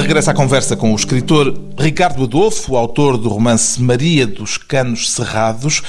Regresso 0.10 0.32
à 0.32 0.34
conversa 0.34 0.76
com 0.76 0.92
o 0.92 0.96
escritor 0.96 1.56
Ricardo 1.78 2.24
Adolfo, 2.24 2.76
autor 2.76 3.16
do 3.16 3.30
romance 3.30 3.80
Maria 3.80 4.26
dos 4.26 4.58
Canos 4.58 5.12
Cerrados. 5.12 5.84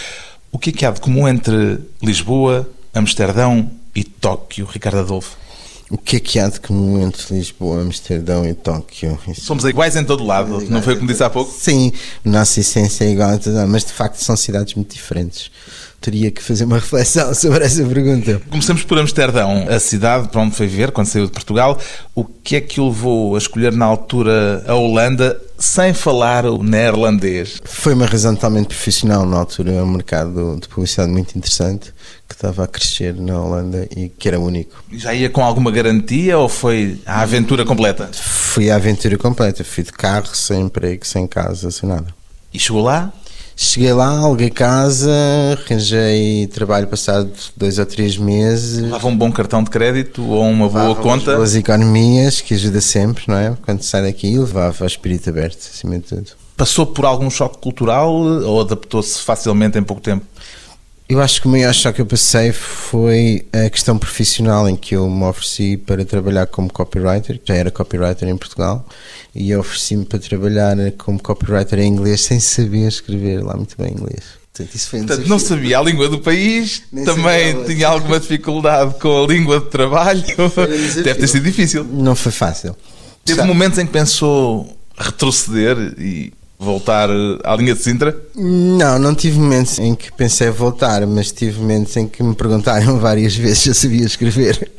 O 0.53 0.59
que 0.59 0.69
é 0.69 0.73
que 0.75 0.85
há 0.85 0.91
de 0.91 1.01
comum 1.01 1.27
entre 1.27 1.79
Lisboa, 2.03 2.69
Amsterdão 2.93 3.71
e 3.97 4.05
Tóquio, 4.05 4.67
Ricardo 4.67 4.99
Adolfo? 4.99 5.39
O 5.91 5.97
que 5.97 6.17
é 6.17 6.21
que 6.21 6.39
há 6.39 6.51
de 6.51 6.61
comum 6.61 7.01
entre 7.01 7.35
Lisboa, 7.35 7.81
Amsterdão 7.81 8.47
e 8.47 8.53
Tóquio? 8.53 9.19
Isso... 9.27 9.41
Somos 9.41 9.65
iguais 9.65 9.97
em 9.97 10.05
todo 10.05 10.23
lado, 10.23 10.67
não 10.69 10.83
foi 10.83 10.97
como 10.97 11.09
disse 11.09 11.25
há 11.25 11.31
pouco? 11.31 11.51
Sim, 11.51 11.91
nossa 12.23 12.61
essência 12.61 13.05
é 13.05 13.13
igual, 13.13 13.31
mas 13.69 13.87
de 13.87 13.93
facto 13.95 14.17
são 14.17 14.37
cidades 14.37 14.75
muito 14.75 14.95
diferentes. 14.95 15.51
Teria 16.01 16.31
que 16.31 16.43
fazer 16.43 16.65
uma 16.65 16.77
reflexão 16.81 17.35
sobre 17.35 17.65
essa 17.65 17.85
pergunta. 17.85 18.41
Começamos 18.49 18.83
por 18.85 18.99
Amsterdão, 18.99 19.67
a 19.69 19.79
cidade 19.79 20.29
para 20.29 20.41
onde 20.41 20.55
foi 20.55 20.67
ver 20.67 20.93
quando 20.93 21.07
saiu 21.07 21.27
de 21.27 21.33
Portugal. 21.33 21.79
O 22.15 22.25
que 22.25 22.57
é 22.57 22.61
que 22.61 22.81
o 22.81 22.89
levou 22.89 23.35
a 23.35 23.39
escolher 23.39 23.73
na 23.73 23.85
altura 23.85 24.65
a 24.67 24.75
Holanda 24.75 25.41
sem 25.59 25.93
falar 25.93 26.47
o 26.47 26.63
neerlandês? 26.63 27.61
Foi 27.65 27.93
uma 27.93 28.07
razão 28.07 28.35
totalmente 28.35 28.69
profissional. 28.69 29.27
Na 29.27 29.39
altura, 29.39 29.73
um 29.85 29.89
mercado 29.89 30.59
de 30.61 30.69
publicidade 30.69 31.13
muito 31.13 31.37
interessante 31.37 31.93
que 32.27 32.35
estava 32.35 32.65
a 32.65 32.67
crescer 32.67 33.15
na 33.15 33.39
Holanda 33.39 33.87
e 33.95 34.09
que 34.09 34.29
era 34.29 34.41
único. 34.41 34.83
Já 34.93 35.13
ia 35.13 35.29
com 35.29 35.45
alguma 35.45 35.71
garantia 35.71 36.39
ou 36.39 36.49
foi 36.49 36.99
a 37.05 37.21
aventura 37.21 37.65
completa? 37.65 38.09
Fui 38.13 38.71
a 38.71 38.77
aventura 38.77 39.19
completa. 39.19 39.63
Fui 39.65 39.85
de 39.85 39.93
carro, 39.93 40.35
sem 40.35 40.63
emprego, 40.63 41.07
sem 41.07 41.27
casa, 41.27 41.71
sem 41.71 41.89
nada. 41.89 42.15
E 42.55 42.59
chegou 42.59 42.83
lá? 42.83 43.13
Cheguei 43.63 43.93
lá, 43.93 44.21
aluguei 44.21 44.49
casa, 44.49 45.13
arranjei 45.53 46.47
trabalho 46.47 46.87
passado 46.87 47.31
dois 47.55 47.79
ou 47.79 47.85
três 47.85 48.17
meses. 48.17 48.81
Levava 48.81 49.07
um 49.07 49.15
bom 49.15 49.31
cartão 49.31 49.63
de 49.63 49.69
crédito 49.69 50.27
ou 50.27 50.49
uma 50.49 50.67
boa 50.67 50.95
conta? 50.97 51.37
Boas 51.37 51.55
economias, 51.55 52.41
que 52.41 52.55
ajuda 52.55 52.81
sempre, 52.81 53.25
não 53.29 53.37
é? 53.37 53.55
Quando 53.63 53.83
sai 53.83 54.01
daqui, 54.01 54.39
levava 54.39 54.83
o 54.83 54.87
espírito 54.87 55.29
aberto, 55.29 55.59
acima 55.59 55.99
de 55.99 56.05
tudo. 56.05 56.31
Passou 56.57 56.87
por 56.87 57.05
algum 57.05 57.29
choque 57.29 57.59
cultural 57.59 58.11
ou 58.11 58.63
adaptou-se 58.63 59.21
facilmente 59.21 59.79
em 59.79 59.83
pouco 59.83 60.01
tempo? 60.01 60.25
Eu 61.11 61.21
acho 61.21 61.41
que 61.41 61.49
o 61.49 61.51
maior 61.51 61.75
choque 61.75 61.97
que 61.97 62.03
eu 62.03 62.07
passei 62.07 62.53
foi 62.53 63.45
a 63.53 63.69
questão 63.69 63.99
profissional 63.99 64.69
em 64.69 64.77
que 64.77 64.95
eu 64.95 65.11
me 65.11 65.25
ofereci 65.25 65.77
para 65.77 66.05
trabalhar 66.05 66.47
como 66.47 66.73
copywriter, 66.73 67.41
já 67.45 67.57
era 67.57 67.69
copywriter 67.69 68.29
em 68.29 68.37
Portugal, 68.37 68.87
e 69.35 69.53
ofereci-me 69.57 70.05
para 70.05 70.21
trabalhar 70.21 70.77
como 70.97 71.21
copywriter 71.21 71.81
em 71.81 71.89
inglês 71.89 72.21
sem 72.21 72.39
saber 72.39 72.87
escrever 72.87 73.43
lá 73.43 73.57
muito 73.57 73.77
bem 73.77 73.91
inglês. 73.91 74.23
Portanto, 74.53 74.73
isso 74.77 74.89
foi 74.89 75.01
um 75.01 75.07
Portanto, 75.07 75.29
não 75.29 75.41
sabia 75.41 75.81
a 75.81 75.83
língua 75.83 76.09
do 76.09 76.21
país, 76.21 76.85
Nem 76.93 77.05
também 77.05 77.65
tinha 77.65 77.89
alguma 77.89 78.21
dificuldade 78.21 78.95
com 79.01 79.25
a 79.25 79.27
língua 79.27 79.59
de 79.59 79.67
trabalho. 79.67 80.23
Deve 81.03 81.15
ter 81.15 81.27
sido 81.27 81.43
difícil. 81.43 81.83
Não 81.83 82.15
foi 82.15 82.31
fácil. 82.31 82.77
Teve 83.25 83.43
momentos 83.43 83.81
em 83.81 83.87
que 83.87 83.93
pensou 83.93 84.79
retroceder 84.97 85.77
e 85.99 86.33
voltar 86.61 87.09
eh, 87.09 87.39
à 87.43 87.57
linha 87.57 87.75
de 87.75 87.81
Sintra? 87.81 88.15
Não, 88.37 88.99
não 88.99 89.15
tive 89.15 89.39
momentos 89.39 89.79
em 89.79 89.95
que 89.95 90.13
pensei 90.13 90.51
voltar, 90.51 91.07
mas 91.07 91.33
tive 91.33 91.59
momentos 91.59 91.97
em 91.97 92.07
que 92.07 92.23
me 92.23 92.35
perguntaram 92.35 92.99
várias 93.01 93.35
vezes 93.35 93.61
se 93.61 93.69
eu 93.71 93.75
sabia 93.75 94.05
escrever. 94.05 94.71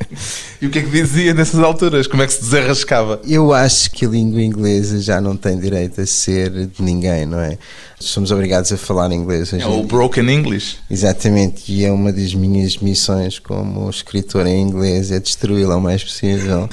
E 0.60 0.66
o 0.66 0.70
que 0.70 0.78
é 0.78 0.82
que 0.82 0.90
dizia 0.90 1.34
nessas 1.34 1.58
alturas? 1.58 2.06
Como 2.06 2.22
é 2.22 2.26
que 2.26 2.34
se 2.34 2.42
desarrascava? 2.42 3.20
Eu 3.26 3.52
acho 3.52 3.90
que 3.90 4.06
a 4.06 4.08
língua 4.08 4.40
inglesa 4.40 5.00
já 5.00 5.20
não 5.20 5.36
tem 5.36 5.58
direito 5.58 6.00
a 6.00 6.06
ser 6.06 6.50
de 6.50 6.80
ninguém, 6.80 7.26
não 7.26 7.40
é? 7.40 7.58
Somos 7.98 8.30
obrigados 8.30 8.72
a 8.72 8.76
falar 8.76 9.10
inglês. 9.10 9.52
É 9.52 9.66
o 9.66 9.82
broken 9.82 10.30
English. 10.30 10.76
Exatamente, 10.88 11.72
e 11.72 11.84
é 11.84 11.90
uma 11.90 12.12
das 12.12 12.32
minhas 12.32 12.76
missões 12.78 13.40
como 13.40 13.90
escritor 13.90 14.46
em 14.46 14.62
inglês, 14.62 15.10
é 15.10 15.18
destruí-la 15.18 15.76
o 15.76 15.80
mais 15.80 16.04
possível 16.04 16.68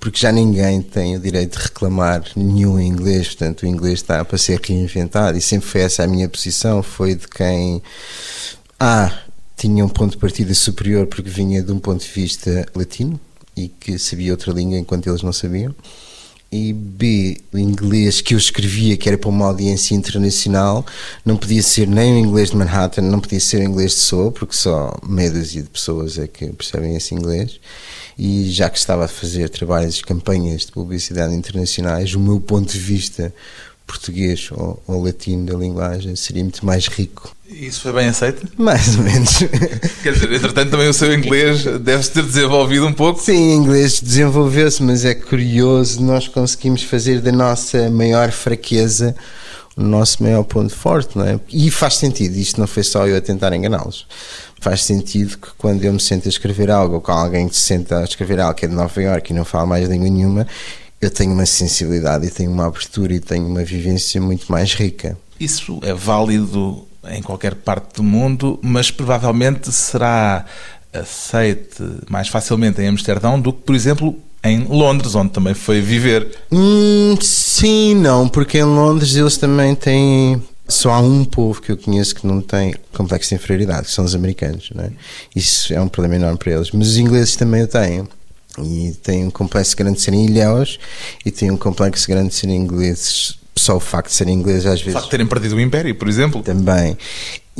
porque 0.00 0.18
já 0.18 0.32
ninguém 0.32 0.80
tem 0.80 1.14
o 1.14 1.20
direito 1.20 1.58
de 1.58 1.64
reclamar 1.64 2.24
nenhum 2.34 2.80
inglês, 2.80 3.28
portanto 3.28 3.62
o 3.62 3.66
inglês 3.66 4.00
está 4.00 4.24
para 4.24 4.38
ser 4.38 4.58
reinventado. 4.58 5.36
E 5.36 5.42
sempre 5.42 5.68
foi 5.68 5.82
essa 5.82 6.02
a 6.02 6.06
minha 6.06 6.26
posição, 6.26 6.82
foi 6.82 7.14
de 7.14 7.28
quem 7.28 7.82
A 8.78 9.12
tinha 9.58 9.84
um 9.84 9.88
ponto 9.90 10.12
de 10.12 10.16
partida 10.16 10.54
superior 10.54 11.06
porque 11.06 11.28
vinha 11.28 11.62
de 11.62 11.70
um 11.70 11.78
ponto 11.78 12.02
de 12.02 12.10
vista 12.10 12.66
latino 12.74 13.20
e 13.54 13.68
que 13.68 13.98
sabia 13.98 14.32
outra 14.32 14.52
língua 14.52 14.78
enquanto 14.78 15.06
eles 15.06 15.22
não 15.22 15.34
sabiam. 15.34 15.74
E 16.50 16.72
B, 16.72 17.36
o 17.52 17.58
inglês 17.58 18.22
que 18.22 18.34
eu 18.34 18.38
escrevia, 18.38 18.96
que 18.96 19.06
era 19.06 19.18
para 19.18 19.28
uma 19.28 19.46
audiência 19.46 19.94
internacional, 19.94 20.84
não 21.24 21.36
podia 21.36 21.62
ser 21.62 21.86
nem 21.86 22.14
o 22.14 22.18
inglês 22.18 22.50
de 22.50 22.56
Manhattan, 22.56 23.02
não 23.02 23.20
podia 23.20 23.38
ser 23.38 23.60
o 23.60 23.64
inglês 23.64 23.92
de 23.92 23.98
Seoul, 23.98 24.32
porque 24.32 24.56
só 24.56 24.98
meia 25.06 25.30
dúzia 25.30 25.62
de 25.62 25.68
pessoas 25.68 26.18
é 26.18 26.26
que 26.26 26.46
percebem 26.52 26.96
esse 26.96 27.14
inglês 27.14 27.60
e 28.22 28.50
já 28.50 28.68
que 28.68 28.76
estava 28.76 29.06
a 29.06 29.08
fazer 29.08 29.48
trabalhos 29.48 30.02
campanhas 30.02 30.66
de 30.66 30.72
publicidade 30.72 31.34
internacionais, 31.34 32.14
o 32.14 32.20
meu 32.20 32.38
ponto 32.38 32.70
de 32.70 32.78
vista 32.78 33.32
português 33.86 34.50
ou, 34.52 34.80
ou, 34.86 35.02
latino 35.02 35.46
da 35.46 35.56
linguagem 35.56 36.14
seria 36.14 36.42
muito 36.42 36.64
mais 36.64 36.86
rico. 36.86 37.34
Isso 37.48 37.80
foi 37.80 37.94
bem 37.94 38.08
aceito? 38.08 38.46
Mais 38.58 38.94
ou 38.98 39.04
menos. 39.04 39.38
Quer 40.04 40.12
dizer, 40.12 40.32
entretanto 40.34 40.70
também 40.70 40.86
o 40.86 40.92
seu 40.92 41.14
inglês 41.14 41.64
deve-se 41.64 42.10
ter 42.10 42.22
desenvolvido 42.22 42.86
um 42.86 42.92
pouco? 42.92 43.18
Sim, 43.22 43.54
inglês 43.54 44.00
desenvolveu-se, 44.02 44.82
mas 44.82 45.06
é 45.06 45.14
curioso, 45.14 46.02
nós 46.02 46.28
conseguimos 46.28 46.82
fazer 46.82 47.22
da 47.22 47.32
nossa 47.32 47.88
maior 47.88 48.30
fraqueza 48.30 49.16
o 49.74 49.82
nosso 49.82 50.22
maior 50.22 50.44
ponto 50.44 50.74
forte, 50.74 51.16
não 51.16 51.24
é? 51.24 51.40
E 51.50 51.70
faz 51.70 51.96
sentido, 51.96 52.36
isto 52.36 52.60
não 52.60 52.66
foi 52.66 52.82
só 52.82 53.06
eu 53.06 53.16
a 53.16 53.20
tentar 53.20 53.54
enganá-los 53.54 54.06
faz 54.60 54.84
sentido 54.84 55.38
que 55.38 55.48
quando 55.56 55.82
eu 55.84 55.92
me 55.92 56.00
sento 56.00 56.26
a 56.26 56.28
escrever 56.28 56.70
algo 56.70 56.96
ou 56.96 57.00
com 57.00 57.12
alguém 57.12 57.48
que 57.48 57.56
se 57.56 57.62
senta 57.62 57.98
a 57.98 58.04
escrever 58.04 58.38
algo 58.38 58.54
que 58.54 58.66
é 58.66 58.68
de 58.68 58.74
Nova 58.74 59.02
Iorque 59.02 59.32
e 59.32 59.36
não 59.36 59.44
fala 59.44 59.66
mais 59.66 59.88
língua 59.88 60.08
nenhuma, 60.08 60.46
eu 61.00 61.10
tenho 61.10 61.32
uma 61.32 61.46
sensibilidade 61.46 62.26
e 62.26 62.30
tenho 62.30 62.52
uma 62.52 62.66
abertura 62.66 63.14
e 63.14 63.20
tenho 63.20 63.46
uma 63.46 63.64
vivência 63.64 64.20
muito 64.20 64.52
mais 64.52 64.74
rica. 64.74 65.16
Isso 65.40 65.80
é 65.82 65.94
válido 65.94 66.86
em 67.08 67.22
qualquer 67.22 67.54
parte 67.54 67.96
do 67.96 68.02
mundo, 68.02 68.60
mas 68.62 68.90
provavelmente 68.90 69.72
será 69.72 70.44
aceite 70.92 71.82
mais 72.10 72.28
facilmente 72.28 72.82
em 72.82 72.88
Amsterdão 72.88 73.40
do 73.40 73.52
que, 73.52 73.62
por 73.62 73.74
exemplo, 73.74 74.18
em 74.44 74.64
Londres, 74.64 75.14
onde 75.14 75.30
também 75.30 75.54
foi 75.54 75.80
viver. 75.80 76.36
Hum, 76.52 77.16
sim, 77.20 77.94
não, 77.94 78.28
porque 78.28 78.58
em 78.58 78.64
Londres 78.64 79.14
eles 79.14 79.36
também 79.36 79.74
têm 79.74 80.42
só 80.70 80.90
há 80.90 81.00
um 81.00 81.24
povo 81.24 81.60
que 81.60 81.72
eu 81.72 81.76
conheço 81.76 82.14
que 82.14 82.26
não 82.26 82.40
tem 82.40 82.74
complexo 82.92 83.30
de 83.30 83.34
inferioridade, 83.34 83.86
que 83.86 83.92
são 83.92 84.04
os 84.04 84.14
americanos. 84.14 84.70
Não 84.74 84.84
é? 84.84 84.90
Isso 85.34 85.72
é 85.74 85.80
um 85.80 85.88
problema 85.88 86.16
enorme 86.16 86.38
para 86.38 86.52
eles. 86.52 86.70
Mas 86.70 86.88
os 86.88 86.96
ingleses 86.96 87.36
também 87.36 87.62
o 87.62 87.68
têm. 87.68 88.08
E 88.58 88.92
têm 89.02 89.26
um 89.26 89.30
complexo 89.30 89.76
grande 89.76 89.96
de 89.96 90.02
serem 90.02 90.26
ilhéus 90.26 90.78
e 91.24 91.30
têm 91.30 91.50
um 91.50 91.56
complexo 91.56 92.08
grande 92.08 92.30
de 92.30 92.34
serem 92.34 92.56
ingleses. 92.56 93.38
Só 93.56 93.76
o 93.76 93.80
facto 93.80 94.08
de 94.08 94.14
serem 94.14 94.34
ingleses 94.34 94.66
às 94.66 94.80
vezes. 94.80 94.88
O 94.88 94.92
facto 94.92 95.06
de 95.06 95.10
terem 95.10 95.26
perdido 95.26 95.56
o 95.56 95.60
Império, 95.60 95.94
por 95.94 96.08
exemplo. 96.08 96.42
Também. 96.42 96.96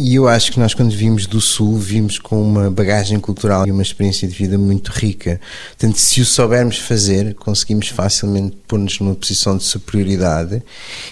E 0.02 0.14
eu 0.14 0.26
acho 0.26 0.50
que 0.52 0.58
nós, 0.58 0.72
quando 0.72 0.96
vimos 0.96 1.26
do 1.26 1.42
Sul, 1.42 1.76
vimos 1.76 2.18
com 2.18 2.42
uma 2.42 2.70
bagagem 2.70 3.20
cultural 3.20 3.66
e 3.66 3.70
uma 3.70 3.82
experiência 3.82 4.26
de 4.26 4.34
vida 4.34 4.56
muito 4.56 4.88
rica. 4.88 5.38
Portanto, 5.68 5.98
se 5.98 6.22
o 6.22 6.24
soubermos 6.24 6.78
fazer, 6.78 7.34
conseguimos 7.34 7.88
facilmente 7.88 8.56
pôr-nos 8.66 8.98
numa 8.98 9.14
posição 9.14 9.58
de 9.58 9.62
superioridade. 9.62 10.62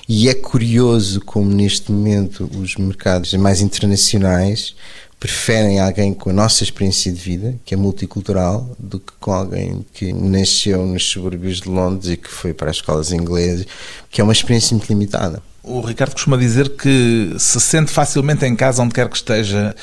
E 0.09 0.27
é 0.27 0.33
curioso 0.33 1.21
como, 1.21 1.51
neste 1.51 1.93
momento, 1.93 2.51
os 2.59 2.77
mercados 2.77 3.35
mais 3.35 3.61
internacionais 3.61 4.75
preferem 5.21 5.81
alguém 5.81 6.15
com 6.15 6.31
a 6.31 6.33
nossa 6.33 6.65
experiência 6.65 7.13
de 7.13 7.21
vida, 7.21 7.57
que 7.67 7.75
é 7.75 7.77
multicultural, 7.77 8.75
do 8.79 8.99
que 8.99 9.13
com 9.21 9.33
alguém 9.33 9.85
que 9.93 10.15
nasceu 10.15 10.87
nos 10.87 11.05
subúrbios 11.05 11.61
de 11.61 11.69
Londres 11.69 12.11
e 12.13 12.17
que 12.17 12.31
foi 12.31 12.55
para 12.55 12.71
as 12.71 12.77
escolas 12.77 13.13
inglesas, 13.13 13.67
que 14.11 14.23
é 14.23 14.25
uma 14.25 14.33
experiência 14.33 14.75
muito 14.75 14.89
limitada. 14.89 15.43
O 15.63 15.81
Ricardo 15.81 16.13
costuma 16.13 16.37
dizer 16.37 16.77
que 16.77 17.35
se 17.39 17.61
sente 17.61 17.91
facilmente 17.91 18.45
em 18.45 18.57
casa 18.57 18.83
onde 18.83 18.95
quer 18.95 19.09
que 19.09 19.17
esteja. 19.17 19.75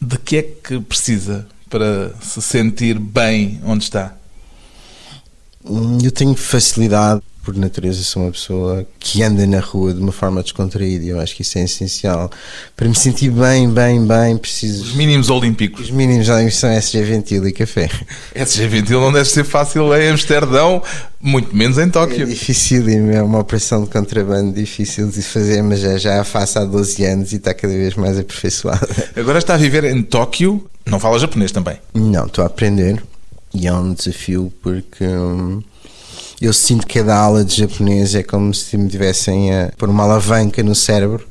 De 0.00 0.18
que 0.18 0.36
é 0.36 0.42
que 0.42 0.80
precisa 0.80 1.46
para 1.70 2.10
se 2.20 2.42
sentir 2.42 2.98
bem 2.98 3.60
onde 3.64 3.84
está? 3.84 4.14
Hum, 5.64 5.98
eu 6.02 6.10
tenho 6.10 6.34
facilidade 6.34 7.22
por 7.42 7.56
natureza 7.56 8.02
sou 8.02 8.22
uma 8.22 8.30
pessoa 8.30 8.86
que 9.00 9.22
anda 9.22 9.46
na 9.46 9.58
rua 9.58 9.92
de 9.92 10.00
uma 10.00 10.12
forma 10.12 10.42
descontraída 10.42 11.04
e 11.04 11.08
eu 11.08 11.20
acho 11.20 11.34
que 11.34 11.42
isso 11.42 11.58
é 11.58 11.64
essencial. 11.64 12.30
Para 12.76 12.88
me 12.88 12.94
sentir 12.94 13.30
bem, 13.30 13.68
bem, 13.68 14.06
bem, 14.06 14.36
preciso... 14.36 14.84
Os 14.84 14.94
mínimos 14.94 15.28
olímpicos. 15.28 15.86
Os 15.86 15.90
mínimos 15.90 16.28
olímpicos 16.28 16.58
são 16.58 16.70
SG 16.70 17.02
Ventil 17.02 17.46
e 17.46 17.52
café. 17.52 17.90
SG 18.34 18.68
Ventil 18.68 19.00
não 19.00 19.12
deve 19.12 19.28
ser 19.28 19.44
fácil 19.44 19.92
em 19.94 20.10
Amsterdão, 20.10 20.82
muito 21.20 21.54
menos 21.54 21.78
em 21.78 21.90
Tóquio. 21.90 22.22
É 22.22 22.26
difícil, 22.26 22.88
é 22.88 23.22
uma 23.22 23.40
operação 23.40 23.82
de 23.82 23.90
contrabando 23.90 24.52
difícil 24.52 25.08
de 25.08 25.20
fazer, 25.20 25.62
mas 25.62 25.80
já, 25.80 25.98
já 25.98 26.20
a 26.20 26.24
faço 26.24 26.60
há 26.60 26.64
12 26.64 27.04
anos 27.04 27.32
e 27.32 27.36
está 27.36 27.52
cada 27.52 27.72
vez 27.72 27.94
mais 27.96 28.18
aperfeiçoada. 28.18 28.88
Agora 29.16 29.38
está 29.38 29.54
a 29.54 29.58
viver 29.58 29.84
em 29.84 30.00
Tóquio, 30.02 30.64
não 30.86 31.00
fala 31.00 31.18
japonês 31.18 31.50
também? 31.50 31.76
Não, 31.92 32.26
estou 32.26 32.44
a 32.44 32.46
aprender 32.46 33.02
e 33.54 33.66
é 33.66 33.72
um 33.72 33.92
desafio 33.92 34.52
porque... 34.62 35.04
Hum, 35.04 35.62
Eu 36.40 36.52
sinto 36.52 36.84
que 36.88 36.98
cada 36.98 37.16
aula 37.16 37.44
de 37.44 37.56
japonês 37.56 38.16
é 38.16 38.22
como 38.24 38.52
se 38.52 38.76
me 38.76 38.88
tivessem 38.88 39.54
a 39.54 39.70
pôr 39.78 39.88
uma 39.88 40.02
alavanca 40.02 40.60
no 40.60 40.74
cérebro 40.74 41.24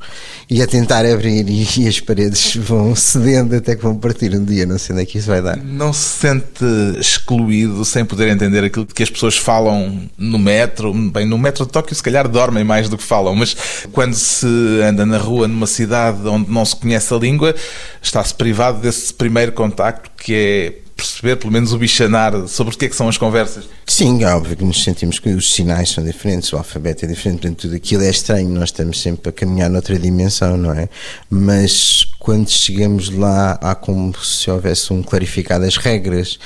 e 0.48 0.62
a 0.62 0.66
tentar 0.66 1.04
abrir 1.04 1.46
e, 1.50 1.86
as 1.86 2.00
paredes 2.00 2.56
vão 2.60 2.96
cedendo 2.96 3.54
até 3.54 3.76
que 3.76 3.82
vão 3.82 3.94
partir 3.94 4.34
um 4.34 4.42
dia, 4.42 4.64
não 4.64 4.78
sei 4.78 4.94
onde 4.94 5.02
é 5.02 5.06
que 5.06 5.18
isso 5.18 5.28
vai 5.28 5.42
dar. 5.42 5.58
Não 5.58 5.92
se 5.92 6.18
sente 6.20 6.64
excluído 6.98 7.84
sem 7.84 8.06
poder 8.06 8.28
entender 8.28 8.64
aquilo 8.64 8.86
que 8.86 9.02
as 9.02 9.10
pessoas 9.10 9.36
falam 9.36 10.08
no 10.16 10.38
metro? 10.38 10.94
Bem, 10.94 11.26
no 11.26 11.36
metro 11.36 11.66
de 11.66 11.72
Tóquio 11.72 11.94
se 11.94 12.02
calhar 12.02 12.26
dormem 12.26 12.64
mais 12.64 12.88
do 12.88 12.96
que 12.96 13.04
falam, 13.04 13.34
mas 13.34 13.54
quando 13.92 14.14
se 14.14 14.46
anda 14.82 15.04
na 15.04 15.18
rua 15.18 15.46
numa 15.46 15.66
cidade 15.66 16.26
onde 16.26 16.50
não 16.50 16.64
se 16.64 16.74
conhece 16.74 17.12
a 17.12 17.18
língua, 17.18 17.54
está-se 18.00 18.34
privado 18.34 18.80
desse 18.80 19.12
primeiro 19.12 19.52
contacto 19.52 20.10
que 20.16 20.34
é 20.34 20.82
perceber, 21.02 21.36
pelo 21.36 21.52
menos 21.52 21.72
o 21.72 21.78
bichanar, 21.78 22.46
sobre 22.48 22.74
o 22.74 22.78
que 22.78 22.86
é 22.86 22.88
que 22.88 22.96
são 22.96 23.08
as 23.08 23.18
conversas. 23.18 23.64
Sim, 23.86 24.22
é 24.22 24.34
óbvio 24.34 24.56
que 24.56 24.64
nos 24.64 24.82
sentimos 24.82 25.18
que 25.18 25.30
os 25.30 25.52
sinais 25.52 25.90
são 25.90 26.04
diferentes, 26.04 26.52
o 26.52 26.56
alfabeto 26.56 27.04
é 27.04 27.08
diferente, 27.08 27.40
portanto 27.40 27.62
tudo 27.62 27.76
aquilo 27.76 28.02
é 28.02 28.10
estranho, 28.10 28.48
nós 28.48 28.68
estamos 28.68 29.00
sempre 29.00 29.28
a 29.28 29.32
caminhar 29.32 29.68
noutra 29.68 29.98
dimensão, 29.98 30.56
não 30.56 30.72
é? 30.72 30.88
Mas 31.28 32.06
quando 32.18 32.48
chegamos 32.48 33.10
lá 33.10 33.58
há 33.60 33.74
como 33.74 34.16
se 34.22 34.50
houvesse 34.50 34.92
um 34.92 35.02
clarificado 35.02 35.64
das 35.64 35.76
regras, 35.76 36.38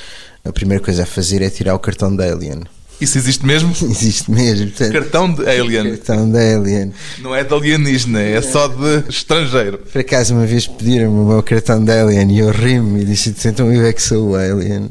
a 0.44 0.52
primeira 0.52 0.82
coisa 0.82 1.02
a 1.02 1.06
fazer 1.06 1.42
é 1.42 1.50
tirar 1.50 1.74
o 1.74 1.78
cartão 1.78 2.14
da 2.14 2.24
Alien. 2.24 2.62
Isso 3.00 3.18
existe 3.18 3.44
mesmo? 3.44 3.72
Existe 3.82 4.30
mesmo. 4.30 4.70
Portanto, 4.70 4.92
cartão 4.92 5.32
de 5.32 5.48
alien. 5.48 5.96
Cartão 5.96 6.30
de 6.30 6.38
alien. 6.38 6.92
Não 7.18 7.34
é 7.34 7.44
de 7.44 7.54
alienígena, 7.54 8.22
é, 8.22 8.32
é 8.32 8.42
só 8.42 8.68
de 8.68 9.04
estrangeiro. 9.08 9.78
Por 9.78 10.00
acaso, 10.00 10.34
uma 10.34 10.46
vez 10.46 10.66
pediram-me 10.66 11.20
o 11.20 11.24
meu 11.26 11.42
cartão 11.42 11.84
de 11.84 11.92
alien 11.92 12.30
e 12.32 12.38
eu 12.38 12.50
ri-me 12.50 13.02
e 13.02 13.04
disse: 13.04 13.34
então 13.44 13.72
eu 13.72 13.84
é 13.84 13.92
que 13.92 14.02
sou 14.02 14.30
o 14.30 14.34
alien. 14.34 14.90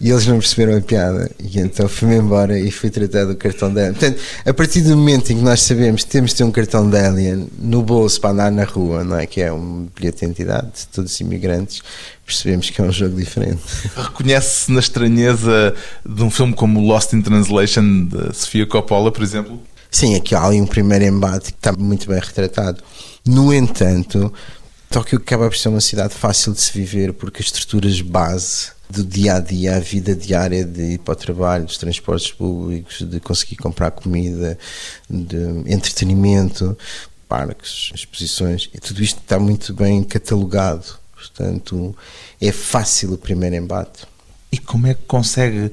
E 0.00 0.10
eles 0.10 0.26
não 0.26 0.38
perceberam 0.38 0.78
a 0.78 0.80
piada. 0.80 1.30
E 1.38 1.60
então 1.60 1.86
fui-me 1.86 2.16
embora 2.16 2.58
e 2.58 2.70
fui 2.70 2.88
tratado 2.88 3.34
do 3.34 3.36
cartão 3.36 3.72
de 3.72 3.80
alien. 3.80 3.92
Portanto, 3.92 4.20
a 4.46 4.54
partir 4.54 4.80
do 4.80 4.96
momento 4.96 5.30
em 5.30 5.36
que 5.36 5.42
nós 5.42 5.60
sabemos 5.60 6.04
que 6.04 6.10
temos 6.10 6.30
de 6.30 6.36
ter 6.38 6.44
um 6.44 6.50
cartão 6.50 6.88
de 6.88 6.96
alien 6.96 7.48
no 7.58 7.82
bolso 7.82 8.18
para 8.18 8.30
andar 8.30 8.50
na 8.50 8.64
rua, 8.64 9.04
não 9.04 9.18
é? 9.18 9.26
Que 9.26 9.42
é 9.42 9.52
um 9.52 9.88
bilhete 9.94 10.20
de 10.20 10.24
identidade 10.24 10.68
de 10.74 10.86
todos 10.86 11.12
os 11.12 11.20
imigrantes, 11.20 11.82
percebemos 12.24 12.70
que 12.70 12.80
é 12.80 12.84
um 12.84 12.90
jogo 12.90 13.14
diferente. 13.14 13.60
Reconhece-se 13.94 14.72
na 14.72 14.80
estranheza 14.80 15.74
de 16.06 16.22
um 16.22 16.30
filme 16.30 16.54
como 16.54 16.80
Lost 16.80 17.12
in 17.12 17.20
Translation 17.20 18.06
de 18.06 18.34
Sofia 18.34 18.66
Coppola, 18.66 19.12
por 19.12 19.22
exemplo? 19.22 19.60
Sim, 19.90 20.14
aqui 20.14 20.34
há 20.34 20.44
ali 20.44 20.60
um 20.60 20.66
primeiro 20.66 21.04
embate 21.04 21.52
que 21.52 21.58
está 21.58 21.72
muito 21.72 22.08
bem 22.08 22.20
retratado. 22.20 22.82
No 23.26 23.52
entanto, 23.52 24.32
Tóquio 24.90 25.18
acaba 25.18 25.48
por 25.48 25.56
ser 25.56 25.68
uma 25.68 25.80
cidade 25.80 26.14
fácil 26.14 26.52
de 26.52 26.60
se 26.60 26.72
viver 26.72 27.12
porque 27.12 27.40
as 27.40 27.46
estruturas 27.46 28.00
base 28.00 28.72
do 28.90 29.04
dia 29.04 29.36
a 29.36 29.38
dia, 29.38 29.76
a 29.76 29.78
vida 29.78 30.16
diária 30.16 30.64
de 30.64 30.94
ir 30.94 30.98
para 30.98 31.12
o 31.12 31.16
trabalho, 31.16 31.64
dos 31.64 31.78
transportes 31.78 32.32
públicos, 32.32 33.00
de 33.00 33.20
conseguir 33.20 33.54
comprar 33.54 33.92
comida, 33.92 34.58
de 35.08 35.36
entretenimento, 35.72 36.76
parques, 37.28 37.92
exposições, 37.94 38.68
e 38.74 38.80
tudo 38.80 39.00
isto 39.00 39.20
está 39.20 39.38
muito 39.38 39.72
bem 39.72 40.02
catalogado. 40.02 40.98
Portanto, 41.14 41.96
é 42.40 42.50
fácil 42.50 43.12
o 43.12 43.18
primeiro 43.18 43.54
embate. 43.54 44.08
E 44.50 44.58
como 44.58 44.88
é 44.88 44.94
que 44.94 45.02
consegue 45.06 45.70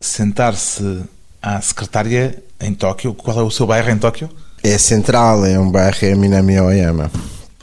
sentar-se 0.00 1.04
à 1.40 1.60
secretária 1.60 2.42
em 2.58 2.74
Tóquio? 2.74 3.14
Qual 3.14 3.38
é 3.38 3.42
o 3.44 3.50
seu 3.50 3.64
bairro 3.64 3.90
em 3.90 3.98
Tóquio? 3.98 4.28
É 4.60 4.76
central, 4.76 5.46
é 5.46 5.56
um 5.56 5.70
bairro 5.70 5.98
é 6.02 6.16
Minami 6.16 6.58
Oyama. 6.58 7.08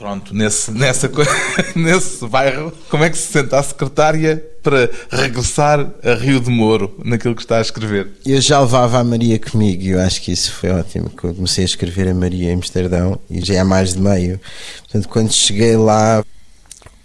Pronto, 0.04 0.34
nesse, 0.34 0.70
nessa, 0.70 1.10
nesse 1.74 2.26
bairro, 2.26 2.70
como 2.90 3.04
é 3.04 3.08
que 3.08 3.16
se 3.16 3.32
senta 3.32 3.58
a 3.58 3.62
secretária 3.62 4.44
para 4.62 4.90
regressar 5.10 5.80
a 6.04 6.12
Rio 6.12 6.40
de 6.40 6.50
Moro 6.50 6.94
naquilo 7.02 7.34
que 7.34 7.40
está 7.40 7.56
a 7.56 7.62
escrever? 7.62 8.10
Eu 8.26 8.38
já 8.38 8.60
levava 8.60 8.98
a 8.98 9.02
Maria 9.02 9.38
comigo 9.38 9.82
e 9.82 9.88
eu 9.92 10.00
acho 10.00 10.20
que 10.20 10.30
isso 10.30 10.52
foi 10.52 10.68
ótimo. 10.68 11.06
Eu 11.06 11.34
comecei 11.34 11.64
a 11.64 11.66
escrever 11.66 12.06
a 12.06 12.12
Maria 12.12 12.50
em 12.50 12.54
Amsterdão 12.54 13.18
e 13.30 13.42
já 13.42 13.54
é 13.54 13.64
mais 13.64 13.94
de 13.94 14.00
meio. 14.02 14.38
Portanto, 14.82 15.08
quando 15.08 15.32
cheguei 15.32 15.74
lá, 15.74 16.22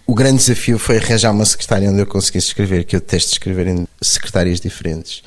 o 0.06 0.14
grande 0.14 0.40
desafio 0.40 0.78
foi 0.78 0.98
arranjar 0.98 1.32
uma 1.32 1.46
secretária 1.46 1.90
onde 1.90 2.02
eu 2.02 2.06
conseguisse 2.06 2.48
escrever, 2.48 2.84
que 2.84 2.98
eu 2.98 3.00
detesto 3.00 3.32
escrever 3.32 3.68
em 3.68 3.88
secretárias 4.02 4.60
diferentes. 4.60 5.24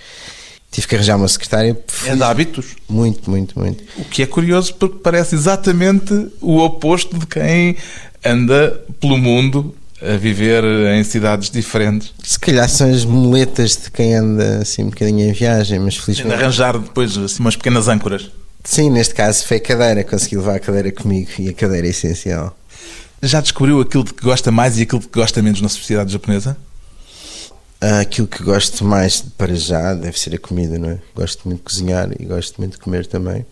Tive 0.73 0.89
que 0.89 0.95
arranjar 0.95 1.17
uma 1.17 1.29
secretária. 1.29 1.79
É 2.07 2.17
de 2.17 2.23
hábitos? 2.23 2.75
Muito, 2.89 3.31
muito, 3.31 3.59
muito. 3.59 3.85
O 3.99 4.05
que 4.07 4.23
é 4.23 4.27
curioso 4.27 4.75
porque 4.75 4.99
parece 5.01 5.35
exatamente 5.35 6.29
o 6.41 6.59
oposto 6.59 7.19
de 7.19 7.27
quem 7.27 7.77
anda 8.25 8.83
pelo 8.99 9.19
mundo 9.19 9.75
a 10.01 10.17
viver 10.17 10.65
em 10.65 11.05
cidades 11.05 11.51
diferentes. 11.51 12.13
Se 12.25 12.39
calhar 12.39 12.69
são 12.71 12.91
as 12.91 13.05
muletas 13.05 13.77
de 13.77 13.91
quem 13.91 14.15
anda 14.15 14.61
assim 14.63 14.85
um 14.85 14.89
bocadinho 14.89 15.29
em 15.29 15.33
viagem, 15.33 15.79
mas 15.79 15.97
felizmente. 15.97 16.35
arranjar 16.35 16.79
depois 16.79 17.17
assim, 17.19 17.41
umas 17.41 17.55
pequenas 17.55 17.87
âncoras. 17.87 18.31
Sim, 18.65 18.91
neste 18.91 19.15
caso 19.15 19.45
foi 19.47 19.59
a 19.59 19.61
cadeira, 19.61 20.03
consegui 20.03 20.37
levar 20.37 20.57
a 20.57 20.61
cadeira 20.61 20.91
comigo 20.91 21.31
e 21.39 21.51
a 21.51 21.53
cadeira 21.53 21.87
é 21.87 21.91
essencial. 21.91 22.57
Já 23.23 23.43
descobriu 23.43 23.81
aquilo 23.81 24.05
de 24.05 24.15
que 24.15 24.25
gosta 24.25 24.51
mais 24.51 24.79
e 24.79 24.83
aquilo 24.83 25.01
de 25.01 25.07
que 25.09 25.19
gosta 25.19 25.43
menos 25.43 25.61
na 25.61 25.69
sociedade 25.69 26.13
japonesa? 26.13 26.57
Ah, 27.85 27.99
aquilo 27.99 28.29
que 28.29 28.45
gosto 28.45 28.85
mais 28.85 29.21
para 29.21 29.57
já 29.57 29.93
deve 29.93 30.17
ser 30.17 30.37
a 30.37 30.39
comida, 30.39 30.79
não 30.79 30.91
é? 30.91 30.99
Gosto 31.17 31.49
muito 31.49 31.59
de 31.59 31.65
cozinhar 31.65 32.09
e 32.17 32.25
gosto 32.25 32.59
muito 32.59 32.75
de 32.75 32.79
comer 32.79 33.07
também. 33.07 33.45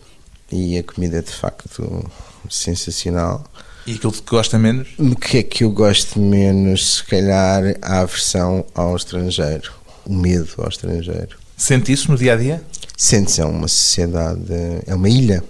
E 0.49 0.77
a 0.77 0.83
comida 0.83 1.17
é 1.17 1.21
de 1.21 1.31
facto 1.31 2.09
sensacional. 2.49 3.43
E 3.85 3.95
aquilo 3.95 4.13
que 4.13 4.21
gosta 4.21 4.57
menos? 4.57 4.87
O 4.97 5.17
que 5.17 5.39
é 5.39 5.43
que 5.43 5.65
eu 5.65 5.71
gosto 5.71 6.17
menos? 6.17 6.95
Se 6.95 7.03
calhar 7.03 7.75
a 7.81 7.99
aversão 7.99 8.65
ao 8.73 8.95
estrangeiro, 8.95 9.73
o 10.05 10.13
medo 10.13 10.47
ao 10.59 10.69
estrangeiro. 10.69 11.37
Sente 11.57 11.91
isso 11.91 12.09
no 12.09 12.17
dia 12.17 12.33
a 12.33 12.37
dia? 12.37 12.63
Sente-se, 12.95 13.41
é 13.41 13.45
uma 13.45 13.67
sociedade, 13.67 14.45
é 14.87 14.95
uma 14.95 15.09
ilha 15.09 15.43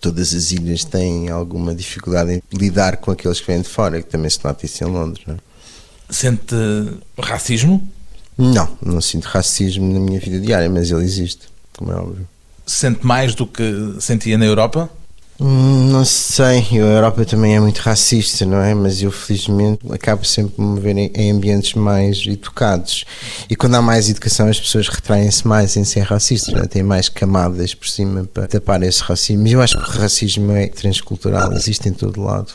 todas 0.00 0.34
as 0.34 0.50
ilhas 0.50 0.84
têm 0.84 1.28
alguma 1.28 1.72
dificuldade 1.72 2.32
em 2.32 2.42
lidar 2.52 2.96
com 2.96 3.12
aqueles 3.12 3.40
que 3.40 3.46
vêm 3.46 3.62
de 3.62 3.68
fora, 3.68 4.02
que 4.02 4.08
também 4.08 4.28
se 4.28 4.44
nota 4.44 4.66
isso 4.66 4.82
em 4.82 4.88
Londres. 4.88 5.24
Não 5.26 5.36
é? 5.36 5.38
Sente 6.10 6.54
racismo? 7.18 7.88
Não, 8.38 8.68
não 8.82 9.00
sinto 9.00 9.24
racismo 9.24 9.92
na 9.92 9.98
minha 9.98 10.20
vida 10.20 10.38
diária, 10.38 10.68
mas 10.68 10.90
ele 10.90 11.04
existe, 11.04 11.48
como 11.76 11.92
é 11.92 11.96
óbvio. 11.96 12.28
Sente 12.66 13.06
mais 13.06 13.34
do 13.34 13.46
que 13.46 13.96
sentia 14.00 14.36
na 14.36 14.44
Europa? 14.44 14.90
Hum, 15.38 15.90
não 15.90 16.02
sei, 16.04 16.64
a 16.72 16.76
Europa 16.76 17.24
também 17.26 17.54
é 17.54 17.60
muito 17.60 17.78
racista, 17.78 18.46
não 18.46 18.58
é? 18.58 18.74
Mas 18.74 19.02
eu 19.02 19.12
felizmente 19.12 19.80
acabo 19.92 20.24
sempre 20.24 20.62
me 20.62 20.80
ver 20.80 20.96
em 20.96 21.30
ambientes 21.30 21.74
mais 21.74 22.24
educados. 22.26 23.04
E 23.48 23.54
quando 23.54 23.74
há 23.74 23.82
mais 23.82 24.08
educação, 24.08 24.48
as 24.48 24.58
pessoas 24.58 24.88
retraem-se 24.88 25.46
mais 25.46 25.76
em 25.76 25.84
ser 25.84 26.00
racistas, 26.00 26.54
é? 26.54 26.66
têm 26.66 26.82
mais 26.82 27.10
camadas 27.10 27.74
por 27.74 27.86
cima 27.86 28.24
para 28.32 28.46
tapar 28.46 28.82
esse 28.82 29.02
racismo. 29.02 29.42
Mas 29.42 29.52
eu 29.52 29.60
acho 29.60 29.76
que 29.76 29.90
o 29.90 30.00
racismo 30.00 30.52
é 30.52 30.68
transcultural, 30.68 31.52
existe 31.52 31.86
em 31.86 31.92
todo 31.92 32.22
lado. 32.22 32.54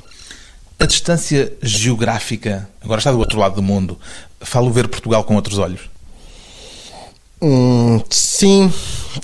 A 0.80 0.86
distância 0.88 1.54
geográfica, 1.62 2.67
agora 2.82 2.98
está 2.98 3.12
do 3.12 3.20
outro 3.20 3.38
lado 3.38 3.54
do 3.54 3.62
mundo, 3.62 4.00
falo 4.41 4.71
ver 4.71 4.88
Portugal 4.88 5.23
com 5.23 5.36
outros 5.36 5.58
olhos? 5.58 5.82
Hum, 7.41 7.99
sim, 8.10 8.71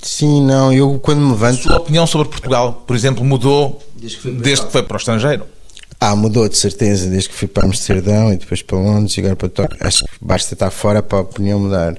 sim, 0.02 0.42
não. 0.42 0.74
Eu 0.74 1.00
quando 1.00 1.20
me 1.20 1.32
levanto. 1.32 1.62
Sua 1.62 1.78
opinião 1.78 2.08
sobre 2.08 2.30
Portugal, 2.30 2.84
por 2.88 2.96
exemplo, 2.96 3.24
mudou 3.24 3.82
desde 3.96 4.18
que 4.18 4.24
foi, 4.24 4.32
desde 4.34 4.66
que 4.66 4.72
foi 4.72 4.84
para 4.84 4.96
o 4.96 4.98
estrangeiro? 4.98 5.46
Ah, 6.00 6.16
mudou 6.16 6.48
de 6.48 6.58
certeza, 6.58 7.10
desde 7.10 7.30
que 7.30 7.36
fui 7.36 7.48
para 7.48 7.66
Amsterdão 7.66 8.32
e 8.32 8.38
depois 8.38 8.62
para 8.62 8.78
Londres 8.78 9.18
e 9.18 9.20
agora 9.20 9.36
para 9.36 9.50
Tóquio. 9.50 9.78
Acho 9.82 10.04
que 10.04 10.10
basta 10.22 10.54
estar 10.54 10.70
fora 10.70 11.02
para 11.02 11.20
a 11.20 11.22
opinião 11.22 11.60
mudar 11.60 11.98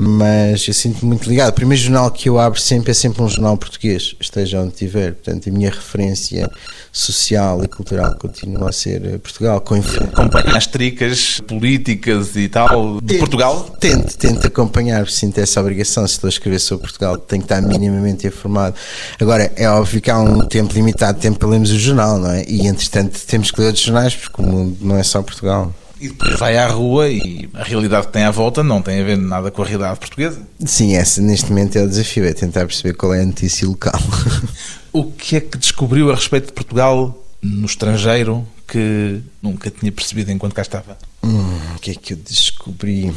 mas 0.00 0.68
eu 0.68 0.72
sinto-me 0.72 1.08
muito 1.08 1.28
ligado. 1.28 1.48
O 1.48 1.52
primeiro 1.52 1.82
jornal 1.82 2.08
que 2.12 2.28
eu 2.28 2.38
abro 2.38 2.60
sempre 2.60 2.92
é 2.92 2.94
sempre 2.94 3.20
um 3.20 3.28
jornal 3.28 3.56
português, 3.56 4.14
esteja 4.20 4.60
onde 4.60 4.68
estiver. 4.68 5.14
Portanto, 5.14 5.48
a 5.48 5.52
minha 5.52 5.70
referência 5.70 6.48
social 6.92 7.64
e 7.64 7.66
cultural 7.66 8.14
continua 8.14 8.68
a 8.68 8.72
ser 8.72 9.04
eh, 9.04 9.18
Portugal. 9.18 9.60
Com 9.60 9.74
Acompanha 9.74 10.56
as 10.56 10.68
tricas 10.68 11.40
políticas 11.40 12.36
e 12.36 12.48
tal 12.48 13.00
de 13.00 13.08
tento, 13.08 13.18
Portugal? 13.18 13.76
Tento, 13.80 14.16
tento 14.16 14.46
acompanhar, 14.46 15.08
sinto 15.08 15.38
essa 15.38 15.60
obrigação. 15.60 16.06
Se 16.06 16.14
estou 16.14 16.28
a 16.28 16.30
escrever 16.30 16.60
sobre 16.60 16.82
Portugal, 16.84 17.18
tenho 17.18 17.42
que 17.42 17.52
estar 17.52 17.60
minimamente 17.60 18.24
informado. 18.24 18.76
Agora, 19.20 19.50
é 19.56 19.68
óbvio 19.68 20.00
que 20.00 20.12
há 20.12 20.18
um 20.20 20.46
tempo 20.46 20.74
limitado 20.74 21.14
de 21.14 21.22
tempo 21.22 21.40
para 21.40 21.48
lermos 21.48 21.72
o 21.72 21.78
jornal, 21.78 22.20
não 22.20 22.30
é? 22.30 22.44
E 22.46 22.68
entretanto, 22.68 23.18
temos 23.26 23.50
que 23.50 23.60
ler 23.60 23.66
outros 23.66 23.84
jornais, 23.84 24.14
porque 24.14 24.40
o 24.40 24.46
mundo 24.46 24.76
não 24.80 24.96
é 24.96 25.02
só 25.02 25.20
Portugal. 25.22 25.74
E 26.00 26.08
depois 26.08 26.38
vai 26.38 26.56
à 26.56 26.66
rua 26.68 27.08
e 27.08 27.48
a 27.54 27.62
realidade 27.62 28.06
que 28.06 28.12
tem 28.12 28.22
à 28.22 28.30
volta 28.30 28.62
não 28.62 28.80
tem 28.80 29.00
a 29.00 29.04
ver 29.04 29.16
nada 29.16 29.50
com 29.50 29.62
a 29.62 29.66
realidade 29.66 29.98
portuguesa. 29.98 30.40
Sim, 30.64 30.96
esse 30.96 31.20
neste 31.20 31.50
momento 31.50 31.76
é 31.76 31.82
o 31.82 31.88
desafio, 31.88 32.24
é 32.24 32.32
tentar 32.32 32.66
perceber 32.66 32.94
qual 32.94 33.12
é 33.14 33.22
a 33.22 33.26
notícia 33.26 33.66
local. 33.66 34.00
o 34.92 35.04
que 35.04 35.36
é 35.36 35.40
que 35.40 35.58
descobriu 35.58 36.10
a 36.10 36.14
respeito 36.14 36.46
de 36.46 36.52
Portugal 36.52 37.16
no 37.42 37.66
estrangeiro 37.66 38.46
que 38.66 39.20
nunca 39.42 39.70
tinha 39.70 39.90
percebido 39.90 40.30
enquanto 40.30 40.54
cá 40.54 40.62
estava? 40.62 40.96
Hum, 41.22 41.58
o 41.76 41.78
que 41.80 41.90
é 41.90 41.94
que 41.94 42.12
eu 42.12 42.16
descobri? 42.16 43.12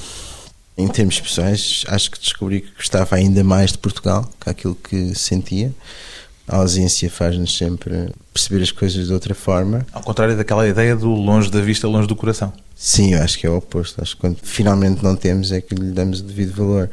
Em 0.78 0.88
termos 0.88 1.20
pessoais, 1.20 1.84
acho 1.88 2.10
que 2.10 2.20
descobri 2.20 2.62
que 2.62 2.72
gostava 2.76 3.16
ainda 3.16 3.44
mais 3.44 3.74
de 3.74 3.78
Portugal 3.78 4.28
que 4.40 4.50
aquilo 4.50 4.74
que 4.74 5.14
sentia. 5.14 5.72
A 6.52 6.58
ausência 6.58 7.10
faz-nos 7.10 7.58
sempre 7.58 8.10
perceber 8.34 8.62
as 8.62 8.72
coisas 8.72 9.08
de 9.08 9.14
outra 9.14 9.34
forma. 9.34 9.86
Ao 9.94 10.02
contrário 10.02 10.36
daquela 10.36 10.68
ideia 10.68 10.98
do 10.98 11.08
longe 11.08 11.50
da 11.50 11.62
vista, 11.62 11.88
longe 11.88 12.10
do 12.10 12.16
coração. 12.16 12.52
Sim, 12.76 13.14
eu 13.14 13.22
acho 13.22 13.40
que 13.40 13.48
é 13.48 13.50
o 13.50 13.56
oposto. 13.56 14.02
Acho 14.02 14.16
que 14.16 14.22
quando 14.22 14.38
finalmente 14.44 15.02
não 15.02 15.16
temos 15.16 15.54
é 15.54 15.62
que 15.62 15.74
lhe 15.74 15.92
damos 15.92 16.20
o 16.20 16.24
devido 16.24 16.54
valor. 16.54 16.90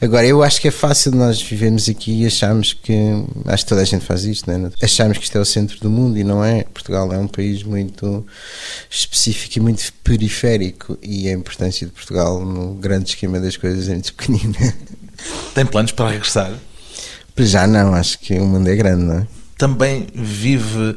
Agora, 0.00 0.26
eu 0.26 0.42
acho 0.42 0.60
que 0.60 0.66
é 0.66 0.70
fácil 0.72 1.12
nós 1.12 1.40
vivermos 1.40 1.88
aqui 1.88 2.22
e 2.22 2.26
acharmos 2.26 2.72
que. 2.72 2.92
Acho 3.44 3.62
que 3.62 3.68
toda 3.68 3.82
a 3.82 3.84
gente 3.84 4.04
faz 4.04 4.24
isto, 4.24 4.50
né? 4.50 4.72
Achamos 4.82 5.18
que 5.18 5.24
isto 5.24 5.38
é 5.38 5.40
o 5.40 5.44
centro 5.44 5.78
do 5.78 5.88
mundo 5.88 6.18
e 6.18 6.24
não 6.24 6.44
é. 6.44 6.64
Portugal 6.64 7.12
é 7.12 7.18
um 7.18 7.28
país 7.28 7.62
muito 7.62 8.26
específico 8.90 9.58
e 9.58 9.60
muito 9.60 9.92
periférico 10.02 10.98
e 11.00 11.28
a 11.28 11.32
importância 11.32 11.86
de 11.86 11.92
Portugal 11.92 12.44
no 12.44 12.74
grande 12.74 13.10
esquema 13.10 13.38
das 13.38 13.56
coisas 13.56 13.88
é 13.88 13.92
muito 13.92 14.12
pequenina. 14.16 14.74
Tem 15.54 15.64
planos 15.64 15.92
para 15.92 16.10
regressar? 16.10 16.52
Já 17.44 17.66
não, 17.66 17.94
acho 17.94 18.18
que 18.18 18.38
o 18.38 18.44
mundo 18.44 18.68
é 18.68 18.76
grande, 18.76 19.04
não 19.04 19.18
é? 19.18 19.26
Também 19.58 20.06
vive 20.14 20.96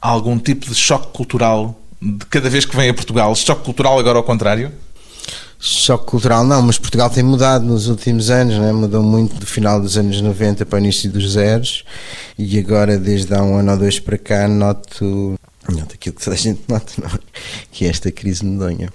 algum 0.00 0.38
tipo 0.38 0.66
de 0.66 0.74
choque 0.74 1.08
cultural 1.12 1.78
de 2.00 2.24
cada 2.26 2.48
vez 2.48 2.64
que 2.64 2.76
vem 2.76 2.88
a 2.88 2.94
Portugal? 2.94 3.34
Choque 3.34 3.64
cultural 3.64 3.98
agora 3.98 4.18
ao 4.18 4.24
contrário? 4.24 4.72
Choque 5.60 6.06
cultural 6.06 6.44
não, 6.44 6.62
mas 6.62 6.78
Portugal 6.78 7.10
tem 7.10 7.24
mudado 7.24 7.64
nos 7.64 7.88
últimos 7.88 8.30
anos, 8.30 8.56
né? 8.58 8.70
mudou 8.72 9.02
muito 9.02 9.34
do 9.34 9.46
final 9.46 9.80
dos 9.80 9.98
anos 9.98 10.20
90 10.20 10.64
para 10.64 10.76
o 10.76 10.78
início 10.78 11.10
dos 11.10 11.32
zeros 11.32 11.84
e 12.38 12.58
agora 12.60 12.96
desde 12.96 13.34
há 13.34 13.42
um 13.42 13.56
ano 13.56 13.72
ou 13.72 13.78
dois 13.78 13.98
para 13.98 14.16
cá 14.16 14.46
noto, 14.46 15.34
noto 15.68 15.94
aquilo 15.94 16.14
que 16.14 16.22
toda 16.22 16.36
a 16.36 16.38
gente 16.38 16.60
nota, 16.68 16.92
não? 16.98 17.08
É? 17.08 17.18
que 17.72 17.86
é 17.86 17.88
esta 17.88 18.12
crise 18.12 18.44
medonha. 18.44 18.88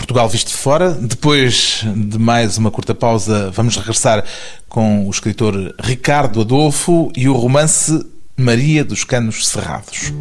Portugal 0.00 0.28
visto 0.28 0.48
de 0.48 0.54
fora. 0.54 0.92
Depois 0.92 1.84
de 1.84 2.18
mais 2.18 2.56
uma 2.56 2.70
curta 2.70 2.94
pausa, 2.94 3.50
vamos 3.50 3.76
regressar 3.76 4.24
com 4.68 5.06
o 5.06 5.10
escritor 5.10 5.74
Ricardo 5.78 6.40
Adolfo 6.40 7.12
e 7.14 7.28
o 7.28 7.34
romance 7.34 8.04
Maria 8.36 8.82
dos 8.82 9.04
Canos 9.04 9.46
Cerrados. 9.46 10.12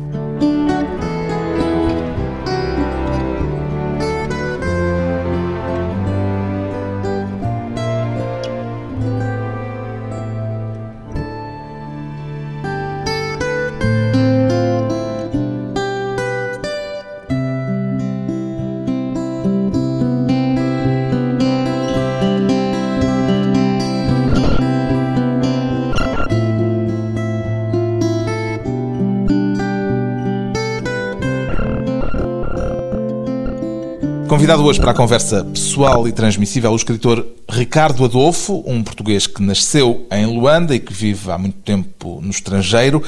Convidado 34.30 34.64
hoje 34.64 34.80
para 34.80 34.92
a 34.92 34.94
conversa 34.94 35.44
pessoal 35.44 36.08
e 36.08 36.12
transmissível 36.12 36.72
o 36.72 36.76
escritor 36.76 37.26
Ricardo 37.50 38.06
Adolfo, 38.06 38.64
um 38.64 38.84
português 38.84 39.26
que 39.26 39.42
nasceu 39.42 40.06
em 40.12 40.24
Luanda 40.28 40.76
e 40.76 40.80
que 40.80 40.94
vive 40.94 41.32
há 41.32 41.38
muito 41.38 41.58
tempo 41.58 42.22
no 42.22 42.30
estrangeiro. 42.30 43.02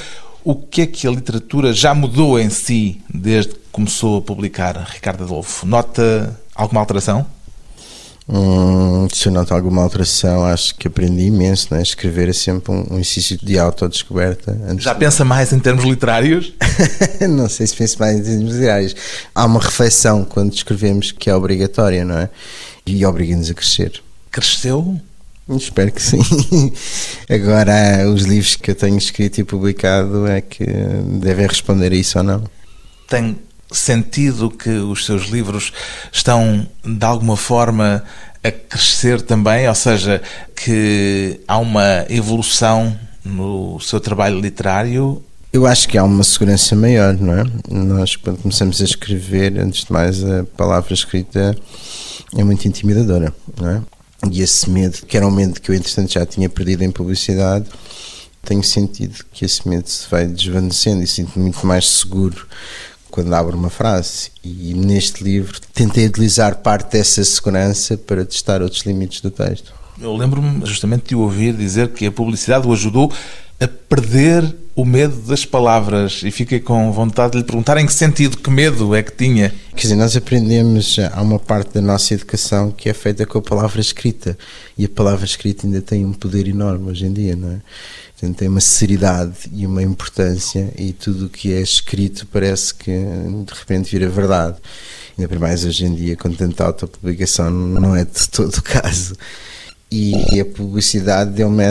O 0.43 0.55
que 0.55 0.81
é 0.81 0.87
que 0.87 1.07
a 1.07 1.11
literatura 1.11 1.73
já 1.73 1.93
mudou 1.93 2.39
em 2.39 2.49
si 2.49 2.99
desde 3.07 3.53
que 3.53 3.59
começou 3.71 4.17
a 4.17 4.21
publicar 4.23 4.75
Ricardo 4.77 5.23
Adolfo? 5.23 5.63
Nota 5.67 6.35
alguma 6.55 6.81
alteração? 6.81 7.27
Hum, 8.29 9.07
se 9.11 9.27
eu 9.27 9.31
noto 9.31 9.53
alguma 9.53 9.81
alteração, 9.81 10.45
acho 10.45 10.75
que 10.75 10.87
aprendi 10.87 11.23
imenso. 11.23 11.73
Né? 11.73 11.81
Escrever 11.81 12.29
é 12.29 12.33
sempre 12.33 12.71
um, 12.71 12.85
um 12.91 12.95
exercício 12.95 13.37
de 13.37 13.57
autodescoberta. 13.57 14.57
Já 14.77 14.95
pensa 14.95 15.25
mais 15.25 15.51
em 15.51 15.59
termos 15.59 15.83
literários? 15.83 16.53
não 17.29 17.49
sei 17.49 17.67
se 17.67 17.75
penso 17.75 17.99
mais 17.99 18.19
em 18.19 18.23
termos 18.23 18.53
literários. 18.53 18.95
Há 19.33 19.45
uma 19.45 19.59
reflexão 19.59 20.23
quando 20.23 20.53
escrevemos 20.53 21.11
que 21.11 21.29
é 21.29 21.35
obrigatória, 21.35 22.05
não 22.05 22.17
é? 22.17 22.29
E 22.85 23.05
obriga-nos 23.05 23.49
a 23.49 23.53
crescer. 23.53 24.01
Cresceu? 24.29 24.99
Espero 25.49 25.91
que 25.91 26.01
sim. 26.01 26.21
Agora, 27.29 28.09
os 28.09 28.23
livros 28.23 28.55
que 28.55 28.71
eu 28.71 28.75
tenho 28.75 28.97
escrito 28.97 29.39
e 29.39 29.43
publicado 29.43 30.25
é 30.27 30.39
que 30.39 30.63
devem 31.19 31.47
responder 31.47 31.91
a 31.91 31.95
isso 31.95 32.17
ou 32.17 32.23
não. 32.23 32.43
Tem 33.07 33.37
sentido 33.71 34.49
que 34.49 34.69
os 34.69 35.05
seus 35.05 35.27
livros 35.27 35.71
estão, 36.11 36.67
de 36.83 37.05
alguma 37.05 37.37
forma, 37.37 38.03
a 38.43 38.51
crescer 38.51 39.21
também? 39.21 39.67
Ou 39.67 39.75
seja, 39.75 40.21
que 40.55 41.39
há 41.47 41.57
uma 41.57 42.05
evolução 42.09 42.97
no 43.23 43.79
seu 43.79 43.99
trabalho 43.99 44.39
literário? 44.39 45.23
Eu 45.53 45.65
acho 45.65 45.87
que 45.87 45.97
há 45.97 46.03
uma 46.03 46.23
segurança 46.23 46.75
maior, 46.75 47.13
não 47.13 47.33
é? 47.33 47.43
Nós, 47.69 48.15
quando 48.15 48.37
começamos 48.37 48.81
a 48.81 48.85
escrever, 48.85 49.59
antes 49.59 49.83
de 49.85 49.91
mais, 49.91 50.23
a 50.23 50.45
palavra 50.55 50.93
escrita 50.93 51.55
é 52.37 52.43
muito 52.43 52.67
intimidadora, 52.67 53.33
não 53.59 53.69
é? 53.69 53.81
E 54.31 54.41
esse 54.41 54.69
medo, 54.69 55.05
que 55.05 55.17
era 55.17 55.27
um 55.27 55.31
medo 55.31 55.59
que 55.59 55.71
eu, 55.71 55.75
entretanto, 55.75 56.13
já 56.13 56.25
tinha 56.25 56.47
perdido 56.47 56.83
em 56.83 56.91
publicidade, 56.91 57.65
tenho 58.43 58.63
sentido 58.63 59.23
que 59.31 59.45
esse 59.45 59.67
medo 59.67 59.89
se 59.89 60.09
vai 60.09 60.25
desvanecendo 60.25 61.03
e 61.03 61.07
sinto-me 61.07 61.43
muito 61.43 61.65
mais 61.65 61.87
seguro 61.87 62.47
quando 63.11 63.33
abro 63.33 63.55
uma 63.55 63.69
frase. 63.69 64.31
E 64.43 64.73
neste 64.73 65.23
livro 65.23 65.59
tentei 65.73 66.07
utilizar 66.07 66.55
parte 66.57 66.93
dessa 66.93 67.23
segurança 67.23 67.97
para 67.97 68.25
testar 68.25 68.61
outros 68.61 68.81
limites 68.83 69.21
do 69.21 69.29
texto. 69.29 69.73
Eu 69.99 70.15
lembro-me 70.15 70.65
justamente 70.65 71.09
de 71.09 71.15
ouvir 71.15 71.53
dizer 71.53 71.89
que 71.89 72.07
a 72.07 72.11
publicidade 72.11 72.67
o 72.67 72.73
ajudou 72.73 73.13
a 73.59 73.67
perder 73.67 74.55
o 74.75 74.85
medo 74.85 75.15
das 75.23 75.45
palavras 75.45 76.21
e 76.23 76.31
fiquei 76.31 76.59
com 76.59 76.91
vontade 76.91 77.33
de 77.33 77.39
lhe 77.39 77.43
perguntar 77.43 77.77
em 77.77 77.85
que 77.85 77.93
sentido, 77.93 78.37
que 78.37 78.49
medo 78.49 78.95
é 78.95 79.03
que 79.03 79.11
tinha. 79.11 79.53
Quer 79.75 79.81
dizer, 79.81 79.95
nós 79.95 80.15
aprendemos, 80.15 80.97
há 81.11 81.21
uma 81.21 81.37
parte 81.37 81.73
da 81.73 81.81
nossa 81.81 82.13
educação 82.13 82.71
que 82.71 82.89
é 82.89 82.93
feita 82.93 83.25
com 83.25 83.37
a 83.37 83.41
palavra 83.41 83.81
escrita 83.81 84.37
e 84.77 84.85
a 84.85 84.89
palavra 84.89 85.25
escrita 85.25 85.67
ainda 85.67 85.81
tem 85.81 86.05
um 86.05 86.13
poder 86.13 86.47
enorme 86.47 86.89
hoje 86.89 87.05
em 87.05 87.13
dia, 87.13 87.35
não 87.35 87.51
é? 87.51 87.61
Portanto, 88.13 88.37
tem 88.37 88.47
uma 88.47 88.61
seriedade 88.61 89.49
e 89.51 89.65
uma 89.65 89.81
importância 89.81 90.71
e 90.77 90.93
tudo 90.93 91.25
o 91.25 91.29
que 91.29 91.51
é 91.51 91.59
escrito 91.59 92.27
parece 92.31 92.73
que 92.73 92.91
de 92.91 93.53
repente 93.53 93.91
vira 93.91 94.07
verdade. 94.07 94.57
Ainda 95.17 95.27
por 95.27 95.39
mais 95.39 95.65
hoje 95.65 95.85
em 95.85 95.93
dia, 95.93 96.15
com 96.15 96.31
tanta 96.31 96.63
autopublicação, 96.63 97.49
não 97.49 97.95
é 97.95 98.05
de 98.05 98.29
todo 98.29 98.55
o 98.55 98.61
caso. 98.61 99.15
E 99.91 100.39
a 100.39 100.45
publicidade 100.45 101.31
deu-me 101.31 101.63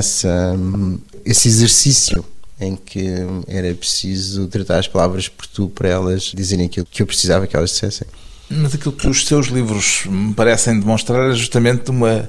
esse 1.24 1.48
exercício 1.48 2.22
em 2.60 2.76
que 2.76 3.06
era 3.48 3.72
preciso 3.74 4.46
tratar 4.46 4.78
as 4.78 4.88
palavras 4.88 5.28
por 5.28 5.46
tu 5.46 5.68
para 5.68 5.88
elas 5.88 6.32
dizerem 6.34 6.66
aquilo 6.66 6.86
que 6.90 7.02
eu 7.02 7.06
precisava 7.06 7.46
que 7.46 7.56
elas 7.56 7.70
dissessem. 7.70 8.06
Mas 8.50 8.74
aquilo 8.74 8.92
que 8.92 9.06
os 9.06 9.24
seus 9.26 9.46
livros 9.46 10.02
me 10.06 10.34
parecem 10.34 10.78
demonstrar 10.78 11.30
é 11.30 11.34
justamente 11.34 11.90
uma 11.90 12.28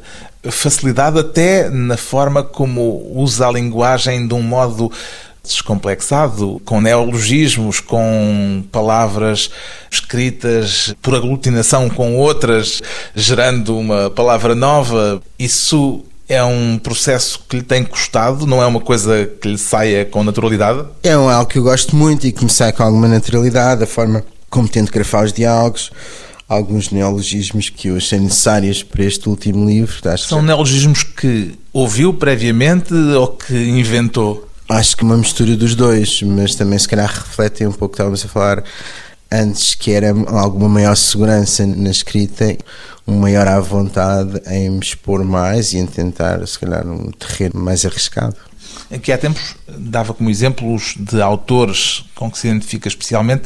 facilidade 0.49 1.19
até 1.19 1.69
na 1.69 1.97
forma 1.97 2.43
como 2.43 3.11
usa 3.15 3.47
a 3.47 3.51
linguagem 3.51 4.27
de 4.27 4.33
um 4.33 4.41
modo 4.41 4.91
descomplexado, 5.43 6.61
com 6.63 6.79
neologismos, 6.79 7.79
com 7.79 8.63
palavras 8.71 9.49
escritas 9.89 10.93
por 11.01 11.15
aglutinação 11.15 11.89
com 11.89 12.15
outras, 12.15 12.81
gerando 13.15 13.77
uma 13.77 14.09
palavra 14.11 14.53
nova. 14.53 15.21
Isso 15.39 16.05
é 16.31 16.41
um 16.41 16.77
processo 16.77 17.41
que 17.49 17.57
lhe 17.57 17.61
tem 17.61 17.83
custado, 17.83 18.47
não 18.47 18.61
é 18.61 18.65
uma 18.65 18.79
coisa 18.79 19.29
que 19.41 19.49
lhe 19.49 19.57
saia 19.57 20.05
com 20.05 20.23
naturalidade? 20.23 20.85
É 21.03 21.11
algo 21.11 21.45
que 21.45 21.59
eu 21.59 21.63
gosto 21.63 21.93
muito 21.93 22.25
e 22.25 22.31
que 22.31 22.41
me 22.41 22.49
sai 22.49 22.71
com 22.71 22.83
alguma 22.83 23.05
naturalidade, 23.05 23.83
a 23.83 23.85
forma 23.85 24.23
como 24.49 24.65
tento 24.65 24.93
grafar 24.93 25.25
os 25.25 25.33
diálogos, 25.33 25.91
alguns 26.47 26.89
neologismos 26.89 27.67
que 27.67 27.89
eu 27.89 27.97
achei 27.97 28.17
necessários 28.17 28.81
para 28.81 29.03
este 29.03 29.27
último 29.27 29.69
livro. 29.69 29.93
São 30.17 30.39
que... 30.39 30.45
neologismos 30.45 31.03
que 31.03 31.53
ouviu 31.73 32.13
previamente 32.13 32.93
ou 32.93 33.27
que 33.27 33.53
inventou? 33.53 34.47
Acho 34.69 34.95
que 34.95 35.03
uma 35.03 35.17
mistura 35.17 35.57
dos 35.57 35.75
dois, 35.75 36.21
mas 36.21 36.55
também 36.55 36.79
se 36.79 36.87
calhar 36.87 37.09
refletem 37.13 37.67
um 37.67 37.73
pouco, 37.73 37.93
estávamos 37.93 38.23
a 38.23 38.29
falar 38.29 38.63
antes, 39.29 39.75
que 39.75 39.91
era 39.91 40.11
alguma 40.27 40.69
maior 40.69 40.95
segurança 40.95 41.65
na 41.65 41.89
escrita, 41.89 42.57
uma 43.05 43.21
maior 43.21 43.47
à 43.47 43.59
vontade 43.59 44.41
em 44.47 44.69
me 44.69 44.79
expor 44.79 45.23
mais 45.23 45.73
e 45.73 45.77
em 45.77 45.85
tentar, 45.85 46.45
se 46.47 46.57
calhar, 46.59 46.87
um 46.87 47.11
terreno 47.11 47.59
mais 47.59 47.85
arriscado. 47.85 48.35
Aqui 48.89 49.11
há 49.11 49.17
tempos 49.17 49.55
dava 49.67 50.13
como 50.13 50.29
exemplos 50.29 50.95
de 50.97 51.21
autores 51.21 52.05
com 52.15 52.29
que 52.29 52.37
se 52.37 52.47
identifica 52.47 52.87
especialmente 52.87 53.43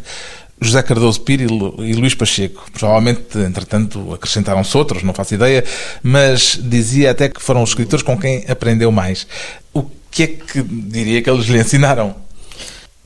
José 0.60 0.82
Cardoso 0.82 1.22
Piro 1.22 1.82
e 1.84 1.94
Luís 1.94 2.16
Pacheco. 2.16 2.66
Provavelmente, 2.72 3.38
entretanto, 3.38 4.14
acrescentaram-se 4.14 4.76
outros, 4.78 5.04
não 5.04 5.14
faço 5.14 5.36
ideia, 5.36 5.64
mas 6.02 6.60
dizia 6.62 7.12
até 7.12 7.30
que 7.30 7.42
foram 7.42 7.62
os 7.62 7.70
escritores 7.70 8.04
com 8.04 8.18
quem 8.18 8.46
aprendeu 8.48 8.92
mais. 8.92 9.28
O 9.74 9.84
que 10.10 10.24
é 10.24 10.28
que 10.28 10.64
diria 10.64 11.22
que 11.22 11.30
eles 11.30 11.46
lhe 11.46 11.60
ensinaram? 11.60 12.16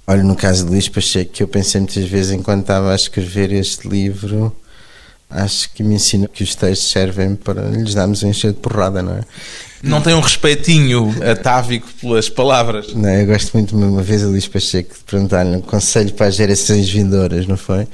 Olha, 0.05 0.23
no 0.23 0.35
caso 0.35 0.65
de 0.65 0.71
Luís 0.71 0.89
Pacheco, 0.89 1.31
que 1.31 1.43
eu 1.43 1.47
pensei 1.47 1.81
muitas 1.81 2.05
vezes 2.07 2.31
enquanto 2.31 2.61
estava 2.61 2.91
a 2.91 2.95
escrever 2.95 3.51
este 3.51 3.87
livro, 3.87 4.55
acho 5.29 5.71
que 5.73 5.83
me 5.83 5.95
ensina 5.95 6.27
que 6.27 6.43
os 6.43 6.55
textos 6.55 6.89
servem 6.89 7.35
para 7.35 7.61
lhes 7.69 7.93
darmos 7.93 8.23
um 8.23 8.29
encher 8.29 8.51
de 8.51 8.59
porrada, 8.59 9.01
não 9.01 9.13
é? 9.13 9.21
Não 9.81 10.01
tem 10.01 10.13
um 10.13 10.19
respeitinho 10.19 11.15
atávico 11.23 11.87
pelas 12.01 12.27
palavras. 12.29 12.93
Não, 12.93 13.09
eu 13.09 13.25
gosto 13.27 13.53
muito, 13.53 13.77
uma 13.77 14.01
vez 14.01 14.23
a 14.23 14.27
Luís 14.27 14.47
Pacheco 14.47 14.93
de 14.93 15.03
perguntar-lhe 15.05 15.55
um 15.55 15.61
conselho 15.61 16.11
para 16.13 16.27
as 16.27 16.35
gerações 16.35 16.89
vindouras, 16.89 17.47
não 17.47 17.55
foi? 17.55 17.87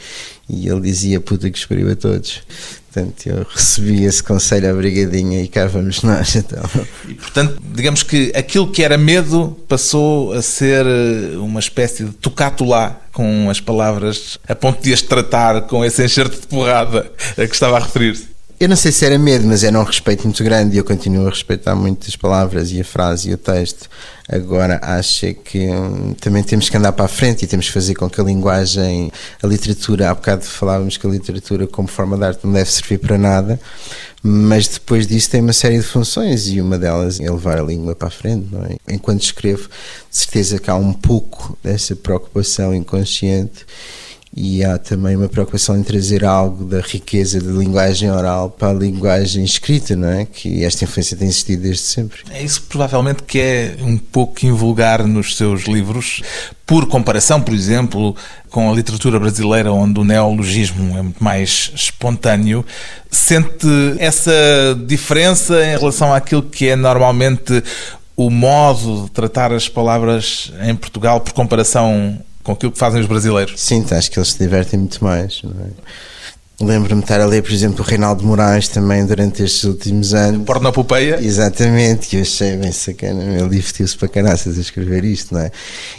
E 0.50 0.68
ele 0.68 0.82
dizia 0.82 1.20
puta 1.20 1.50
que 1.50 1.58
escolheu 1.58 1.92
a 1.92 1.96
todos. 1.96 2.42
Portanto, 2.96 3.28
eu 3.28 3.46
recebi 3.50 4.06
esse 4.06 4.24
conselho 4.24 4.70
à 4.72 4.74
brigadinha 4.74 5.42
e 5.42 5.50
cá 5.50 5.68
vamos 5.68 6.02
nós, 6.02 6.34
então. 6.34 6.64
E, 7.06 7.14
portanto, 7.14 7.62
digamos 7.74 8.04
que 8.04 8.32
aquilo 8.34 8.72
que 8.72 8.82
era 8.82 8.98
medo 8.98 9.58
passou 9.68 10.32
a 10.32 10.42
ser 10.42 10.86
eh, 10.86 11.36
uma 11.36 11.60
espécie 11.60 12.06
de 12.06 12.12
tocato 12.14 12.64
lá 12.64 13.02
com 13.12 13.50
as 13.50 13.60
palavras, 13.60 14.40
a 14.48 14.56
ponto 14.56 14.82
de 14.82 14.94
as 14.94 15.02
tratar 15.02 15.64
com 15.64 15.84
esse 15.84 16.06
enxerto 16.06 16.40
de 16.40 16.48
porrada 16.48 17.12
a 17.38 17.46
que 17.46 17.54
estava 17.54 17.76
a 17.76 17.80
referir-se. 17.82 18.35
Eu 18.58 18.70
não 18.70 18.76
sei 18.78 18.90
se 18.94 19.06
era 19.06 19.20
medo, 19.20 19.46
mas 19.46 19.66
era 19.66 19.78
um 19.78 19.84
respeito 19.84 20.24
muito 20.24 20.42
grande 20.42 20.76
e 20.76 20.78
eu 20.78 20.84
continuo 20.86 21.28
a 21.28 21.30
respeitar 21.30 21.76
muito 21.76 22.08
as 22.08 22.16
palavras 22.16 22.72
e 22.72 22.80
a 22.80 22.86
frase 22.86 23.30
e 23.30 23.34
o 23.34 23.38
texto. 23.38 23.90
Agora 24.30 24.80
acho 24.82 25.34
que 25.34 25.68
hum, 25.68 26.14
também 26.14 26.42
temos 26.42 26.70
que 26.70 26.78
andar 26.78 26.94
para 26.94 27.04
a 27.04 27.10
frente 27.10 27.44
e 27.44 27.48
temos 27.48 27.68
que 27.68 27.74
fazer 27.74 27.96
com 27.96 28.10
que 28.10 28.20
a 28.22 28.24
linguagem, 28.24 29.12
a 29.44 29.46
literatura, 29.48 30.10
há 30.10 30.16
bocado 30.16 30.46
falávamos 30.46 30.96
que 30.96 31.06
a 31.06 31.10
literatura 31.10 31.68
como 31.68 31.90
forma 31.90 32.18
de 32.18 32.24
arte 32.24 32.46
não 32.46 32.54
deve 32.54 32.72
servir 32.72 32.98
para 33.00 33.18
nada, 33.18 33.60
mas 34.24 34.70
depois 34.70 35.06
disso 35.06 35.32
tem 35.32 35.42
uma 35.42 35.54
série 35.54 35.78
de 35.78 35.84
funções 35.84 36.48
e 36.48 36.62
uma 36.62 36.80
delas 36.80 37.20
é 37.20 37.30
levar 37.30 37.60
a 37.60 37.64
língua 37.64 37.94
para 37.94 38.08
a 38.08 38.12
frente. 38.12 38.48
É? 38.70 38.94
Enquanto 38.94 39.22
escrevo, 39.22 39.68
de 40.10 40.18
certeza 40.18 40.60
que 40.60 40.70
há 40.70 40.76
um 40.76 40.94
pouco 40.94 41.58
dessa 41.62 41.94
preocupação 41.94 42.74
inconsciente 42.74 43.66
e 44.36 44.66
há 44.66 44.78
também 44.78 45.16
uma 45.16 45.30
preocupação 45.30 45.78
em 45.78 45.84
trazer 45.84 46.26
algo 46.26 46.66
da 46.66 46.82
riqueza 46.82 47.40
da 47.40 47.54
linguagem 47.54 48.12
oral 48.12 48.50
para 48.50 48.72
a 48.72 48.74
linguagem 48.74 49.46
escrita, 49.46 49.96
não 49.96 50.10
é? 50.10 50.26
Que 50.26 50.66
esta 50.66 50.84
influência 50.84 51.16
tem 51.16 51.30
existido 51.30 51.64
desde 51.64 51.84
sempre. 51.84 52.20
É 52.30 52.44
isso 52.44 52.64
provavelmente 52.64 53.24
que 53.24 53.40
é 53.40 53.78
um 53.80 53.98
pouco 53.98 54.46
invulgar 54.46 55.08
nos 55.08 55.38
seus 55.38 55.64
livros, 55.64 56.22
por 56.66 56.86
comparação, 56.88 57.40
por 57.40 57.54
exemplo, 57.54 58.14
com 58.50 58.70
a 58.70 58.76
literatura 58.76 59.18
brasileira, 59.18 59.72
onde 59.72 60.02
o 60.02 60.04
neologismo 60.04 60.98
é 60.98 61.02
muito 61.02 61.24
mais 61.24 61.72
espontâneo. 61.74 62.66
Sente 63.10 63.68
essa 64.00 64.34
diferença 64.86 65.64
em 65.64 65.78
relação 65.78 66.14
àquilo 66.14 66.44
que 66.44 66.68
é 66.68 66.76
normalmente 66.76 67.64
o 68.18 68.30
modo 68.30 69.06
de 69.06 69.12
tratar 69.12 69.54
as 69.54 69.70
palavras 69.70 70.52
em 70.62 70.76
Portugal, 70.76 71.22
por 71.22 71.32
comparação 71.32 72.20
com 72.46 72.52
aquilo 72.52 72.72
que 72.72 72.78
fazem 72.78 73.02
os 73.02 73.08
brasileiros. 73.08 73.60
Sim, 73.60 73.84
acho 73.92 74.10
que 74.10 74.20
eles 74.20 74.32
se 74.32 74.38
divertem 74.38 74.80
muito 74.80 75.04
mais. 75.04 75.42
É? 75.44 76.64
Lembro-me 76.64 77.02
de 77.02 77.06
estar 77.06 77.20
a 77.20 77.26
ler, 77.26 77.42
por 77.44 77.52
exemplo, 77.52 77.84
o 77.84 77.88
Reinaldo 77.88 78.24
Moraes 78.24 78.70
também 78.70 79.06
durante 79.06 79.44
estes 79.44 79.64
últimos 79.66 80.14
anos. 80.14 80.46
Pornopopeia? 80.46 81.20
Exatamente, 81.20 82.08
que 82.08 82.18
eu 82.18 82.22
achei 82.22 82.56
bem 82.56 82.72
sacana. 82.72 83.24
Ele 83.24 83.50
divertiu-se 83.50 83.98
para 83.98 84.08
canaças 84.08 84.58
a 84.58 84.62
escrever 84.62 85.04
isto, 85.04 85.34
não 85.34 85.42
é? 85.42 85.52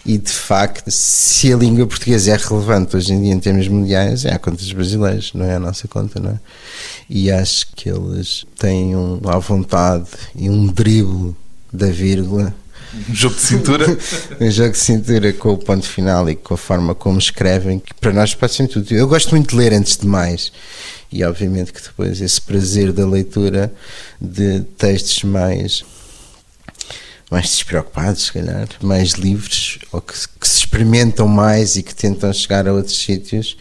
E 0.06 0.16
de 0.16 0.30
facto, 0.30 0.88
se 0.88 1.52
a 1.52 1.56
língua 1.56 1.86
portuguesa 1.86 2.30
é 2.30 2.36
relevante 2.36 2.96
hoje 2.96 3.12
em 3.12 3.20
dia 3.20 3.34
em 3.34 3.40
termos 3.40 3.68
mundiais, 3.68 4.24
é 4.24 4.32
à 4.32 4.38
conta 4.38 4.58
dos 4.58 4.72
brasileiros, 4.72 5.32
não 5.34 5.44
é 5.44 5.56
à 5.56 5.58
nossa 5.58 5.86
conta, 5.88 6.20
não 6.20 6.30
é? 6.30 6.40
E 7.10 7.30
acho 7.30 7.66
que 7.74 7.90
eles 7.90 8.46
têm 8.56 8.96
um, 8.96 9.20
à 9.26 9.38
vontade 9.38 10.06
e 10.34 10.48
um 10.48 10.66
drible 10.68 11.34
da 11.70 11.88
vírgula 11.88 12.54
um 13.08 13.14
jogo 13.14 13.34
de 13.34 13.40
cintura. 13.40 13.98
um 14.40 14.50
jogo 14.50 14.72
de 14.72 14.78
cintura 14.78 15.32
com 15.32 15.52
o 15.52 15.58
ponto 15.58 15.86
final 15.86 16.28
e 16.28 16.36
com 16.36 16.54
a 16.54 16.56
forma 16.56 16.94
como 16.94 17.18
escrevem, 17.18 17.78
que 17.78 17.94
para 17.94 18.12
nós 18.12 18.34
pode 18.34 18.54
ser 18.54 18.68
tudo. 18.68 18.92
Eu 18.92 19.08
gosto 19.08 19.30
muito 19.30 19.50
de 19.50 19.56
ler 19.56 19.72
antes 19.72 19.96
de 19.96 20.06
mais. 20.06 20.52
E 21.10 21.22
obviamente 21.24 21.72
que 21.72 21.82
depois 21.82 22.20
esse 22.20 22.40
prazer 22.40 22.92
da 22.92 23.06
leitura 23.06 23.72
de 24.20 24.60
textos 24.76 25.22
mais 25.22 25.84
mais 27.30 27.50
despreocupados, 27.50 28.26
se 28.26 28.32
calhar, 28.32 28.68
mais 28.80 29.12
livres, 29.12 29.78
ou 29.90 30.00
que, 30.00 30.14
que 30.40 30.48
se 30.48 30.58
experimentam 30.58 31.26
mais 31.26 31.76
e 31.76 31.82
que 31.82 31.94
tentam 31.94 32.32
chegar 32.32 32.68
a 32.68 32.72
outros 32.72 32.96
sítios, 32.98 33.56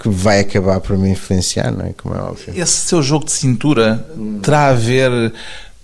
que 0.00 0.08
vai 0.08 0.40
acabar 0.40 0.80
por 0.80 0.96
me 0.96 1.10
influenciar, 1.10 1.70
não 1.72 1.86
é? 1.86 1.92
Como 1.92 2.14
é 2.14 2.20
óbvio. 2.20 2.54
Esse 2.56 2.86
seu 2.86 3.02
jogo 3.02 3.24
de 3.24 3.32
cintura 3.32 4.08
terá 4.42 4.68
a 4.68 4.72
ver, 4.72 5.10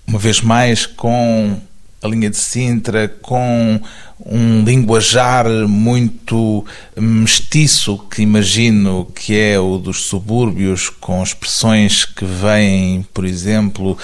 uma 0.06 0.18
vez 0.18 0.40
mais, 0.40 0.86
com 0.86 1.60
a 2.06 2.08
linha 2.08 2.30
de 2.30 2.36
Sintra 2.36 3.08
com 3.20 3.80
um 4.24 4.64
linguajar 4.64 5.46
muito 5.68 6.64
mestiço 6.96 7.98
que 8.10 8.22
imagino 8.22 9.06
que 9.14 9.36
é 9.36 9.58
o 9.58 9.78
dos 9.78 10.04
subúrbios, 10.04 10.88
com 10.88 11.22
expressões 11.22 12.04
que 12.04 12.24
vêm, 12.24 13.06
por 13.12 13.24
exemplo, 13.24 13.98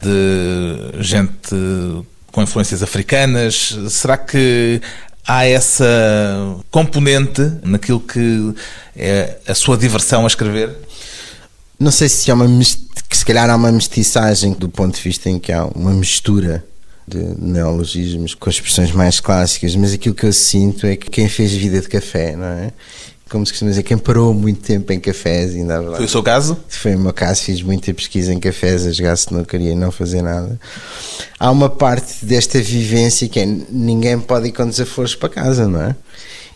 de 0.00 1.02
gente 1.02 1.54
com 2.32 2.42
influências 2.42 2.82
africanas. 2.82 3.76
Será 3.90 4.16
que 4.16 4.80
há 5.26 5.44
essa 5.44 5.84
componente 6.70 7.42
naquilo 7.62 8.00
que 8.00 8.54
é 8.96 9.38
a 9.46 9.54
sua 9.54 9.76
diversão 9.76 10.24
a 10.24 10.26
escrever? 10.26 10.74
Não 11.78 11.90
sei 11.90 12.08
se 12.08 12.30
há 12.30 12.34
uma 12.34 12.46
que 13.08 13.16
se 13.16 13.24
calhar 13.24 13.50
há 13.50 13.56
uma 13.56 13.72
mestiçagem 13.72 14.52
do 14.52 14.68
ponto 14.68 14.94
de 14.94 15.02
vista 15.02 15.28
em 15.28 15.38
que 15.38 15.52
há 15.52 15.64
uma 15.64 15.90
mistura 15.90 16.64
de 17.10 17.40
neologismos 17.40 18.34
com 18.34 18.48
expressões 18.48 18.92
mais 18.92 19.18
clássicas, 19.18 19.74
mas 19.74 19.92
aquilo 19.92 20.14
que 20.14 20.24
eu 20.24 20.32
sinto 20.32 20.86
é 20.86 20.96
que 20.96 21.10
quem 21.10 21.28
fez 21.28 21.52
vida 21.52 21.80
de 21.80 21.88
café, 21.88 22.36
não 22.36 22.46
é? 22.46 22.72
Como 23.28 23.46
se 23.46 23.52
costuma 23.52 23.70
dizer, 23.70 23.84
quem 23.84 23.96
parou 23.96 24.34
muito 24.34 24.60
tempo 24.60 24.92
em 24.92 24.98
cafés, 24.98 25.54
ainda 25.54 25.80
Foi 25.94 26.04
o 26.04 26.08
seu 26.08 26.22
caso? 26.22 26.56
Foi 26.68 26.96
o 26.96 26.98
meu 26.98 27.12
caso, 27.12 27.42
fiz 27.42 27.62
muita 27.62 27.94
pesquisa 27.94 28.32
em 28.32 28.40
cafés, 28.40 28.86
a 28.86 28.90
jogar 28.90 29.16
se 29.16 29.32
não 29.32 29.44
queria 29.44 29.74
não 29.76 29.92
fazer 29.92 30.20
nada. 30.20 30.58
Há 31.38 31.50
uma 31.50 31.70
parte 31.70 32.24
desta 32.24 32.60
vivência 32.60 33.28
que 33.28 33.38
é 33.38 33.46
ninguém 33.46 34.18
pode 34.18 34.48
ir 34.48 34.52
com 34.52 34.66
desaforos 34.68 35.14
para 35.14 35.28
casa, 35.28 35.68
não 35.68 35.80
é? 35.80 35.94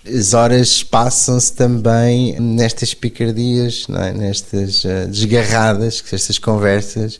as 0.06 0.34
horas 0.34 0.82
passam-se 0.82 1.52
também 1.54 2.38
nestas 2.38 2.92
picardias, 2.92 3.86
é? 3.88 4.12
nestas 4.12 4.84
uh, 4.84 5.08
desgarradas, 5.08 6.04
estas 6.12 6.38
conversas, 6.38 7.18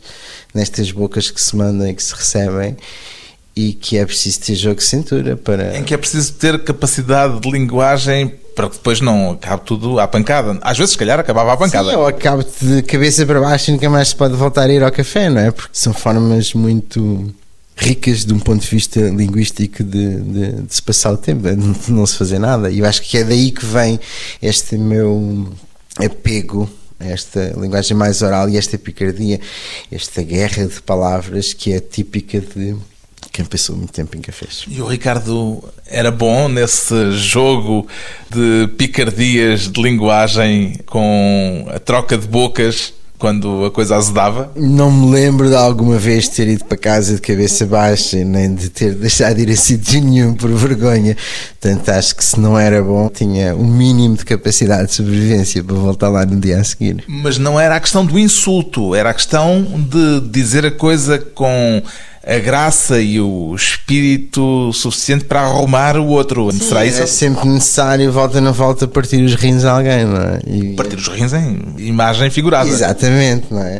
nestas 0.53 0.91
bocas 0.91 1.31
que 1.31 1.41
se 1.41 1.55
mandam 1.55 1.87
e 1.87 1.95
que 1.95 2.03
se 2.03 2.13
recebem 2.13 2.77
e 3.55 3.73
que 3.73 3.97
é 3.97 4.05
preciso 4.05 4.41
ter 4.41 4.55
jogo 4.55 4.75
de 4.75 4.83
cintura 4.83 5.37
para. 5.37 5.77
Em 5.77 5.83
que 5.83 5.93
é 5.93 5.97
preciso 5.97 6.33
ter 6.33 6.61
capacidade 6.63 7.39
de 7.39 7.49
linguagem 7.49 8.33
para 8.55 8.69
que 8.69 8.77
depois 8.77 9.01
não 9.01 9.31
acabe 9.31 9.63
tudo 9.65 9.99
à 9.99 10.07
pancada. 10.07 10.57
Às 10.61 10.77
vezes, 10.77 10.93
se 10.93 10.97
calhar, 10.97 11.19
acabava 11.19 11.53
à 11.53 11.57
pancada. 11.57 11.91
Sim, 11.91 11.97
ou 11.97 12.07
acabe 12.07 12.45
de 12.61 12.81
cabeça 12.83 13.25
para 13.25 13.39
baixo 13.39 13.69
e 13.69 13.73
nunca 13.73 13.89
mais 13.89 14.09
se 14.09 14.15
pode 14.15 14.33
voltar 14.35 14.69
a 14.69 14.73
ir 14.73 14.83
ao 14.83 14.91
café, 14.91 15.29
não 15.29 15.41
é? 15.41 15.51
Porque 15.51 15.71
são 15.73 15.93
formas 15.93 16.53
muito 16.53 17.33
ricas 17.77 18.23
de 18.23 18.33
um 18.33 18.39
ponto 18.39 18.61
de 18.61 18.69
vista 18.69 19.01
linguístico 19.01 19.83
de, 19.83 20.21
de, 20.21 20.51
de 20.61 20.73
se 20.73 20.81
passar 20.81 21.11
o 21.11 21.17
tempo, 21.17 21.43
de 21.43 21.91
não 21.91 22.05
se 22.05 22.17
fazer 22.17 22.39
nada. 22.39 22.69
E 22.69 22.79
eu 22.79 22.85
acho 22.85 23.01
que 23.01 23.17
é 23.17 23.23
daí 23.23 23.51
que 23.51 23.65
vem 23.65 23.99
este 24.41 24.77
meu 24.77 25.49
apego 25.97 26.69
esta 26.97 27.53
linguagem 27.57 27.95
mais 27.95 28.21
oral 28.21 28.49
e 28.49 28.57
esta 28.57 28.77
picardia, 28.77 29.39
esta 29.91 30.23
guerra 30.23 30.65
de 30.65 30.81
palavras 30.81 31.53
que 31.53 31.73
é 31.73 31.79
típica 31.79 32.39
de 32.39 32.75
quem 33.31 33.45
passou 33.45 33.75
muito 33.75 33.91
tempo 33.93 34.15
em 34.17 34.21
cafés. 34.21 34.65
E 34.67 34.81
o 34.81 34.87
Ricardo 34.87 35.63
era 35.85 36.11
bom 36.11 36.47
nesse 36.47 37.11
jogo 37.13 37.87
de 38.29 38.67
picardias 38.77 39.71
de 39.71 39.81
linguagem 39.81 40.79
com 40.85 41.67
a 41.69 41.79
troca 41.79 42.17
de 42.17 42.27
bocas 42.27 42.93
quando 43.17 43.65
a 43.65 43.71
coisa 43.71 43.95
azedava? 43.95 44.51
Não 44.55 44.91
me 44.91 45.11
lembro 45.11 45.49
de 45.49 45.55
alguma 45.55 45.97
vez 45.97 46.27
ter 46.27 46.47
ido 46.47 46.65
para 46.65 46.77
casa 46.77 47.15
de 47.15 47.21
cabeça 47.21 47.65
baixa, 47.65 48.23
nem 48.23 48.53
de 48.53 48.69
ter 48.69 48.93
deixado 48.93 49.37
de 49.37 49.43
ir 49.43 49.51
a 49.51 49.55
sítio 49.55 50.01
nenhum 50.01 50.33
por 50.33 50.51
vergonha. 50.51 51.15
Portanto, 51.59 51.89
acho 51.89 52.15
que 52.15 52.23
se 52.23 52.39
não 52.39 52.57
era 52.57 52.83
bom, 52.83 53.09
tinha 53.09 53.55
um 53.55 53.65
mínimo 53.65 54.17
de 54.17 54.25
capacidade 54.25 54.89
de 54.89 54.95
sobrevivência 54.95 55.63
para 55.63 55.75
voltar 55.75 56.09
lá 56.09 56.25
no 56.25 56.39
dia 56.39 56.59
a 56.59 56.63
seguir. 56.63 57.03
Mas 57.07 57.37
não 57.37 57.59
era 57.59 57.75
a 57.75 57.79
questão 57.79 58.05
do 58.05 58.19
insulto, 58.19 58.93
era 58.93 59.09
a 59.09 59.13
questão 59.13 59.63
de 59.89 60.21
dizer 60.29 60.65
a 60.65 60.71
coisa 60.71 61.17
com 61.17 61.81
a 62.25 62.39
graça 62.39 62.99
e 62.99 63.21
o 63.21 63.53
espírito 63.55 64.73
suficiente 64.73 65.25
para 65.25 65.41
arrumar 65.41 65.95
o 65.95 66.07
outro. 66.07 66.51
Sim, 66.51 66.59
Será 66.59 66.83
isso? 66.83 67.03
É 67.03 67.05
sempre 67.05 67.47
necessário, 67.47 68.11
volta 68.11 68.41
na 68.41 68.51
volta, 68.51 68.87
partir 68.87 69.21
os 69.23 69.35
rins 69.35 69.63
a 69.63 69.77
alguém, 69.77 70.05
não 70.05 70.21
é? 70.21 70.39
E... 70.47 70.73
Partir 70.73 70.95
os 70.95 71.07
rins 71.07 71.33
em 71.33 71.59
imagem 71.77 72.31
figurada. 72.31 72.67
Exatamente, 72.67 73.45
não 73.51 73.61
é? 73.61 73.79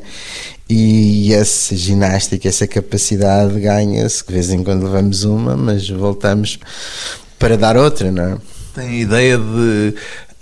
E 0.69 1.33
essa 1.33 1.75
ginástica, 1.75 2.47
essa 2.47 2.67
capacidade 2.67 3.59
ganha-se, 3.59 4.25
de 4.25 4.33
vez 4.33 4.49
em 4.51 4.63
quando 4.63 4.83
levamos 4.83 5.23
uma, 5.23 5.57
mas 5.57 5.89
voltamos 5.89 6.59
para 7.39 7.57
dar 7.57 7.75
outra, 7.77 8.11
não 8.11 8.23
é? 8.23 8.37
Tem 8.75 9.01
ideia 9.01 9.37
de 9.37 9.95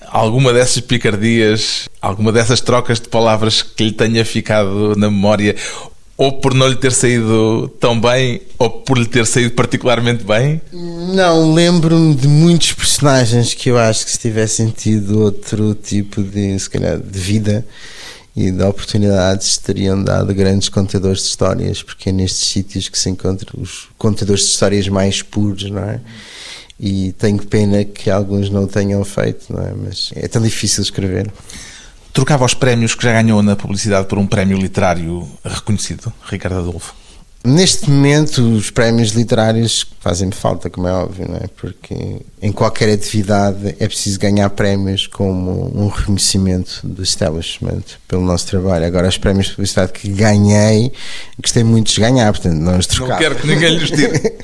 alguma 0.07 0.53
dessas 0.53 0.79
picardias, 0.79 1.89
alguma 2.01 2.31
dessas 2.31 2.61
trocas 2.61 2.99
de 2.99 3.09
palavras 3.09 3.61
que 3.61 3.85
lhe 3.85 3.91
tenha 3.91 4.23
ficado 4.23 4.95
na 4.95 5.09
memória, 5.09 5.55
ou 6.15 6.31
por 6.33 6.53
não 6.53 6.67
lhe 6.67 6.75
ter 6.75 6.91
saído 6.91 7.67
tão 7.79 7.99
bem, 7.99 8.41
ou 8.59 8.69
por 8.69 8.97
lhe 8.97 9.05
ter 9.05 9.25
saído 9.25 9.51
particularmente 9.51 10.23
bem? 10.23 10.61
Não, 10.71 11.53
lembro-me 11.53 12.15
de 12.15 12.27
muitos 12.27 12.73
personagens 12.73 13.53
que 13.53 13.69
eu 13.69 13.77
acho 13.77 14.05
que 14.05 14.11
se 14.11 14.19
tivessem 14.19 14.69
tido 14.69 15.21
outro 15.21 15.73
tipo 15.73 16.21
de, 16.21 16.57
se 16.59 16.69
calhar, 16.69 16.99
de 16.99 17.19
vida 17.19 17.65
e 18.35 18.51
de 18.51 18.63
oportunidades 18.63 19.57
teriam 19.57 20.03
dado 20.03 20.33
grandes 20.33 20.69
contadores 20.69 21.19
de 21.19 21.27
histórias, 21.27 21.83
porque 21.83 22.09
é 22.09 22.11
nestes 22.11 22.47
sítios 22.47 22.89
que 22.89 22.97
se 22.97 23.09
encontram 23.09 23.61
os 23.61 23.89
contadores 23.97 24.41
de 24.41 24.49
histórias 24.49 24.87
mais 24.87 25.21
puros, 25.21 25.69
não 25.69 25.83
é? 25.83 25.99
E 26.79 27.11
tenho 27.13 27.37
pena 27.45 27.83
que 27.85 28.09
alguns 28.09 28.49
não 28.49 28.63
o 28.63 28.67
tenham 28.67 29.03
feito, 29.05 29.53
não 29.53 29.61
é? 29.61 29.73
Mas 29.73 30.11
é 30.15 30.27
tão 30.27 30.41
difícil 30.41 30.81
escrever. 30.83 31.31
Trocava 32.13 32.45
os 32.45 32.53
prémios 32.53 32.93
que 32.93 33.03
já 33.03 33.11
ganhou 33.11 33.41
na 33.41 33.55
publicidade 33.55 34.07
por 34.07 34.19
um 34.19 34.27
prémio 34.27 34.55
literário 34.55 35.27
reconhecido, 35.43 36.13
Ricardo 36.29 36.59
Adolfo? 36.59 36.93
Neste 37.45 37.89
momento, 37.89 38.41
os 38.55 38.69
prémios 38.69 39.11
literários 39.11 39.85
fazem-me 39.99 40.33
falta, 40.33 40.69
como 40.69 40.87
é 40.87 40.93
óbvio, 40.93 41.27
não 41.27 41.35
é? 41.35 41.47
Porque 41.57 42.21
em 42.41 42.51
qualquer 42.53 42.89
atividade 42.89 43.75
é 43.79 43.85
preciso 43.85 44.17
ganhar 44.17 44.49
prémios 44.51 45.07
como 45.07 45.69
um 45.77 45.89
reconhecimento 45.89 46.79
do 46.83 47.03
establishment 47.03 47.83
pelo 48.07 48.23
nosso 48.23 48.47
trabalho. 48.47 48.85
Agora, 48.85 49.09
os 49.09 49.17
prémios 49.17 49.47
de 49.47 49.55
publicidade 49.55 49.91
que 49.91 50.07
ganhei, 50.07 50.93
gostei 51.37 51.65
muito 51.65 51.91
de 51.91 51.99
ganhar, 51.99 52.31
portanto, 52.31 52.55
não 52.55 52.77
os 52.77 52.87
trocava. 52.87 53.11
Não 53.11 53.19
quero 53.19 53.35
que 53.35 53.47
ninguém 53.47 53.77
lhes 53.77 53.91
tire. 53.91 54.35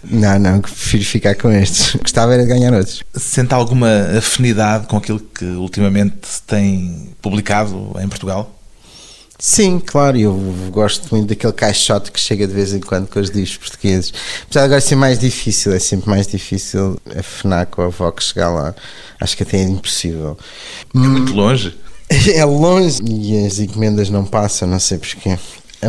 não, 0.10 0.38
não, 0.38 0.60
prefiro 0.62 1.04
ficar 1.04 1.34
com 1.34 1.50
estes. 1.50 1.96
Gostava 1.96 2.32
era 2.32 2.44
de 2.44 2.48
ganhar 2.48 2.72
outros. 2.72 3.02
Sente 3.14 3.52
alguma 3.52 4.08
afinidade 4.16 4.86
com 4.86 4.96
aquilo 4.96 5.20
que 5.20 5.44
ultimamente 5.44 6.16
tem 6.46 7.10
publicado 7.20 7.92
em 8.00 8.08
Portugal? 8.08 8.58
Sim, 9.44 9.80
claro, 9.80 10.16
eu 10.16 10.32
gosto 10.70 11.08
muito 11.10 11.30
daquele 11.30 11.52
caixote 11.52 12.12
que 12.12 12.20
chega 12.20 12.46
de 12.46 12.54
vez 12.54 12.72
em 12.72 12.78
quando 12.78 13.08
com 13.08 13.18
os 13.18 13.28
livros 13.28 13.56
portugueses. 13.56 14.14
Apesar 14.44 14.60
de 14.60 14.66
agora 14.66 14.80
ser 14.80 14.94
mais 14.94 15.18
difícil, 15.18 15.72
é 15.72 15.80
sempre 15.80 16.08
mais 16.08 16.28
difícil 16.28 16.96
a 17.12 17.24
FNAC 17.24 17.76
ou 17.80 17.86
a 17.86 17.88
Vox 17.88 18.26
chegar 18.26 18.50
lá. 18.50 18.72
Acho 19.20 19.36
que 19.36 19.42
até 19.42 19.56
é 19.56 19.64
impossível. 19.64 20.38
É 20.94 20.98
muito 20.98 21.32
longe. 21.34 21.76
É 22.36 22.44
longe 22.44 23.02
e 23.02 23.44
as 23.44 23.58
encomendas 23.58 24.10
não 24.10 24.24
passam, 24.24 24.68
não 24.68 24.78
sei 24.78 24.98
porquê. 24.98 25.36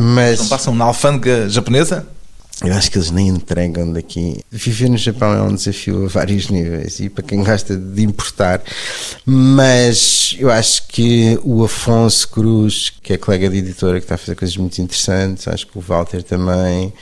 Mas... 0.01 0.39
Não 0.39 0.47
passam 0.47 0.73
na 0.73 0.85
alfândega 0.85 1.47
japonesa? 1.47 2.07
Eu 2.63 2.73
acho 2.73 2.89
que 2.89 2.97
eles 2.97 3.11
nem 3.11 3.27
entregam 3.27 3.91
daqui. 3.91 4.39
Viver 4.49 4.89
no 4.89 4.97
Japão 4.97 5.33
é 5.33 5.41
um 5.41 5.53
desafio 5.53 6.05
a 6.05 6.07
vários 6.07 6.47
níveis 6.47 6.97
e 7.01 7.09
para 7.09 7.21
quem 7.21 7.43
gosta 7.43 7.75
de 7.75 8.03
importar. 8.03 8.63
Mas 9.25 10.37
eu 10.39 10.49
acho 10.49 10.87
que 10.87 11.37
o 11.43 11.65
Afonso 11.65 12.29
Cruz, 12.29 12.89
que 13.01 13.11
é 13.11 13.17
colega 13.17 13.49
de 13.49 13.57
editora, 13.57 13.99
que 13.99 14.05
está 14.05 14.15
a 14.15 14.17
fazer 14.17 14.35
coisas 14.35 14.55
muito 14.55 14.81
interessantes, 14.81 15.45
acho 15.45 15.67
que 15.67 15.77
o 15.77 15.81
Walter 15.81 16.23
também, 16.23 16.93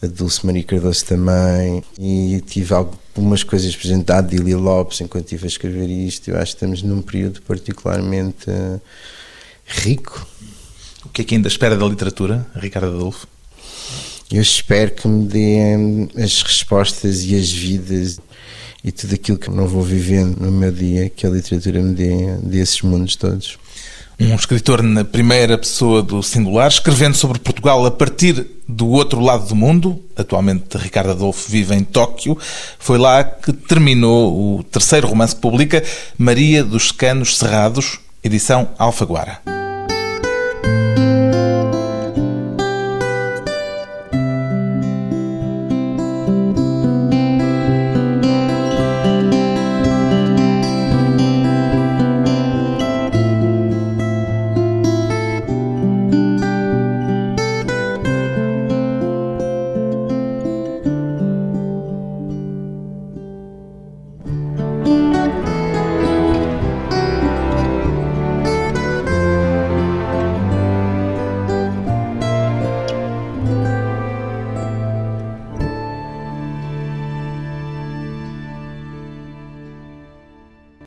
a 0.00 0.06
Dulce 0.06 0.46
Maria 0.46 0.62
Cardoso 0.62 1.04
também, 1.04 1.82
e 1.98 2.40
tive 2.46 2.72
algumas 2.72 3.42
coisas, 3.42 3.76
exemplo, 3.84 4.04
da 4.04 4.18
Adília 4.18 4.56
Lopes, 4.56 5.00
enquanto 5.00 5.24
estive 5.24 5.44
a 5.44 5.48
escrever 5.48 5.90
isto. 5.90 6.28
Eu 6.28 6.36
acho 6.36 6.52
que 6.52 6.64
estamos 6.64 6.82
num 6.84 7.02
período 7.02 7.42
particularmente 7.42 8.46
rico. 9.66 10.24
O 11.04 11.08
que 11.08 11.22
é 11.22 11.24
que 11.24 11.34
ainda 11.34 11.48
espera 11.48 11.76
da 11.76 11.84
literatura, 11.84 12.46
Ricardo 12.54 12.94
Adolfo? 12.94 13.33
Eu 14.32 14.42
espero 14.42 14.90
que 14.90 15.06
me 15.06 15.26
deem 15.26 16.08
as 16.16 16.42
respostas 16.42 17.24
e 17.24 17.36
as 17.36 17.50
vidas 17.50 18.18
e 18.82 18.92
tudo 18.92 19.14
aquilo 19.14 19.38
que 19.38 19.50
não 19.50 19.66
vou 19.66 19.82
vivendo 19.82 20.36
no 20.38 20.52
meu 20.52 20.70
dia, 20.70 21.08
que 21.08 21.26
a 21.26 21.30
literatura 21.30 21.80
me 21.80 21.94
dê 21.94 22.36
desses 22.42 22.82
mundos 22.82 23.16
todos. 23.16 23.58
Um 24.20 24.34
escritor 24.34 24.82
na 24.82 25.04
primeira 25.04 25.58
pessoa 25.58 26.02
do 26.02 26.22
singular, 26.22 26.68
escrevendo 26.68 27.16
sobre 27.16 27.38
Portugal 27.38 27.84
a 27.84 27.90
partir 27.90 28.46
do 28.68 28.88
outro 28.88 29.20
lado 29.20 29.48
do 29.48 29.56
mundo. 29.56 30.00
Atualmente, 30.16 30.76
Ricardo 30.76 31.10
Adolfo 31.10 31.50
vive 31.50 31.74
em 31.74 31.82
Tóquio. 31.82 32.38
Foi 32.78 32.96
lá 32.96 33.24
que 33.24 33.52
terminou 33.52 34.58
o 34.58 34.62
terceiro 34.62 35.08
romance 35.08 35.34
que 35.34 35.40
publica, 35.40 35.82
Maria 36.16 36.62
dos 36.62 36.92
Canos 36.92 37.38
Cerrados, 37.38 37.98
edição 38.22 38.70
Alfaguara. 38.78 39.53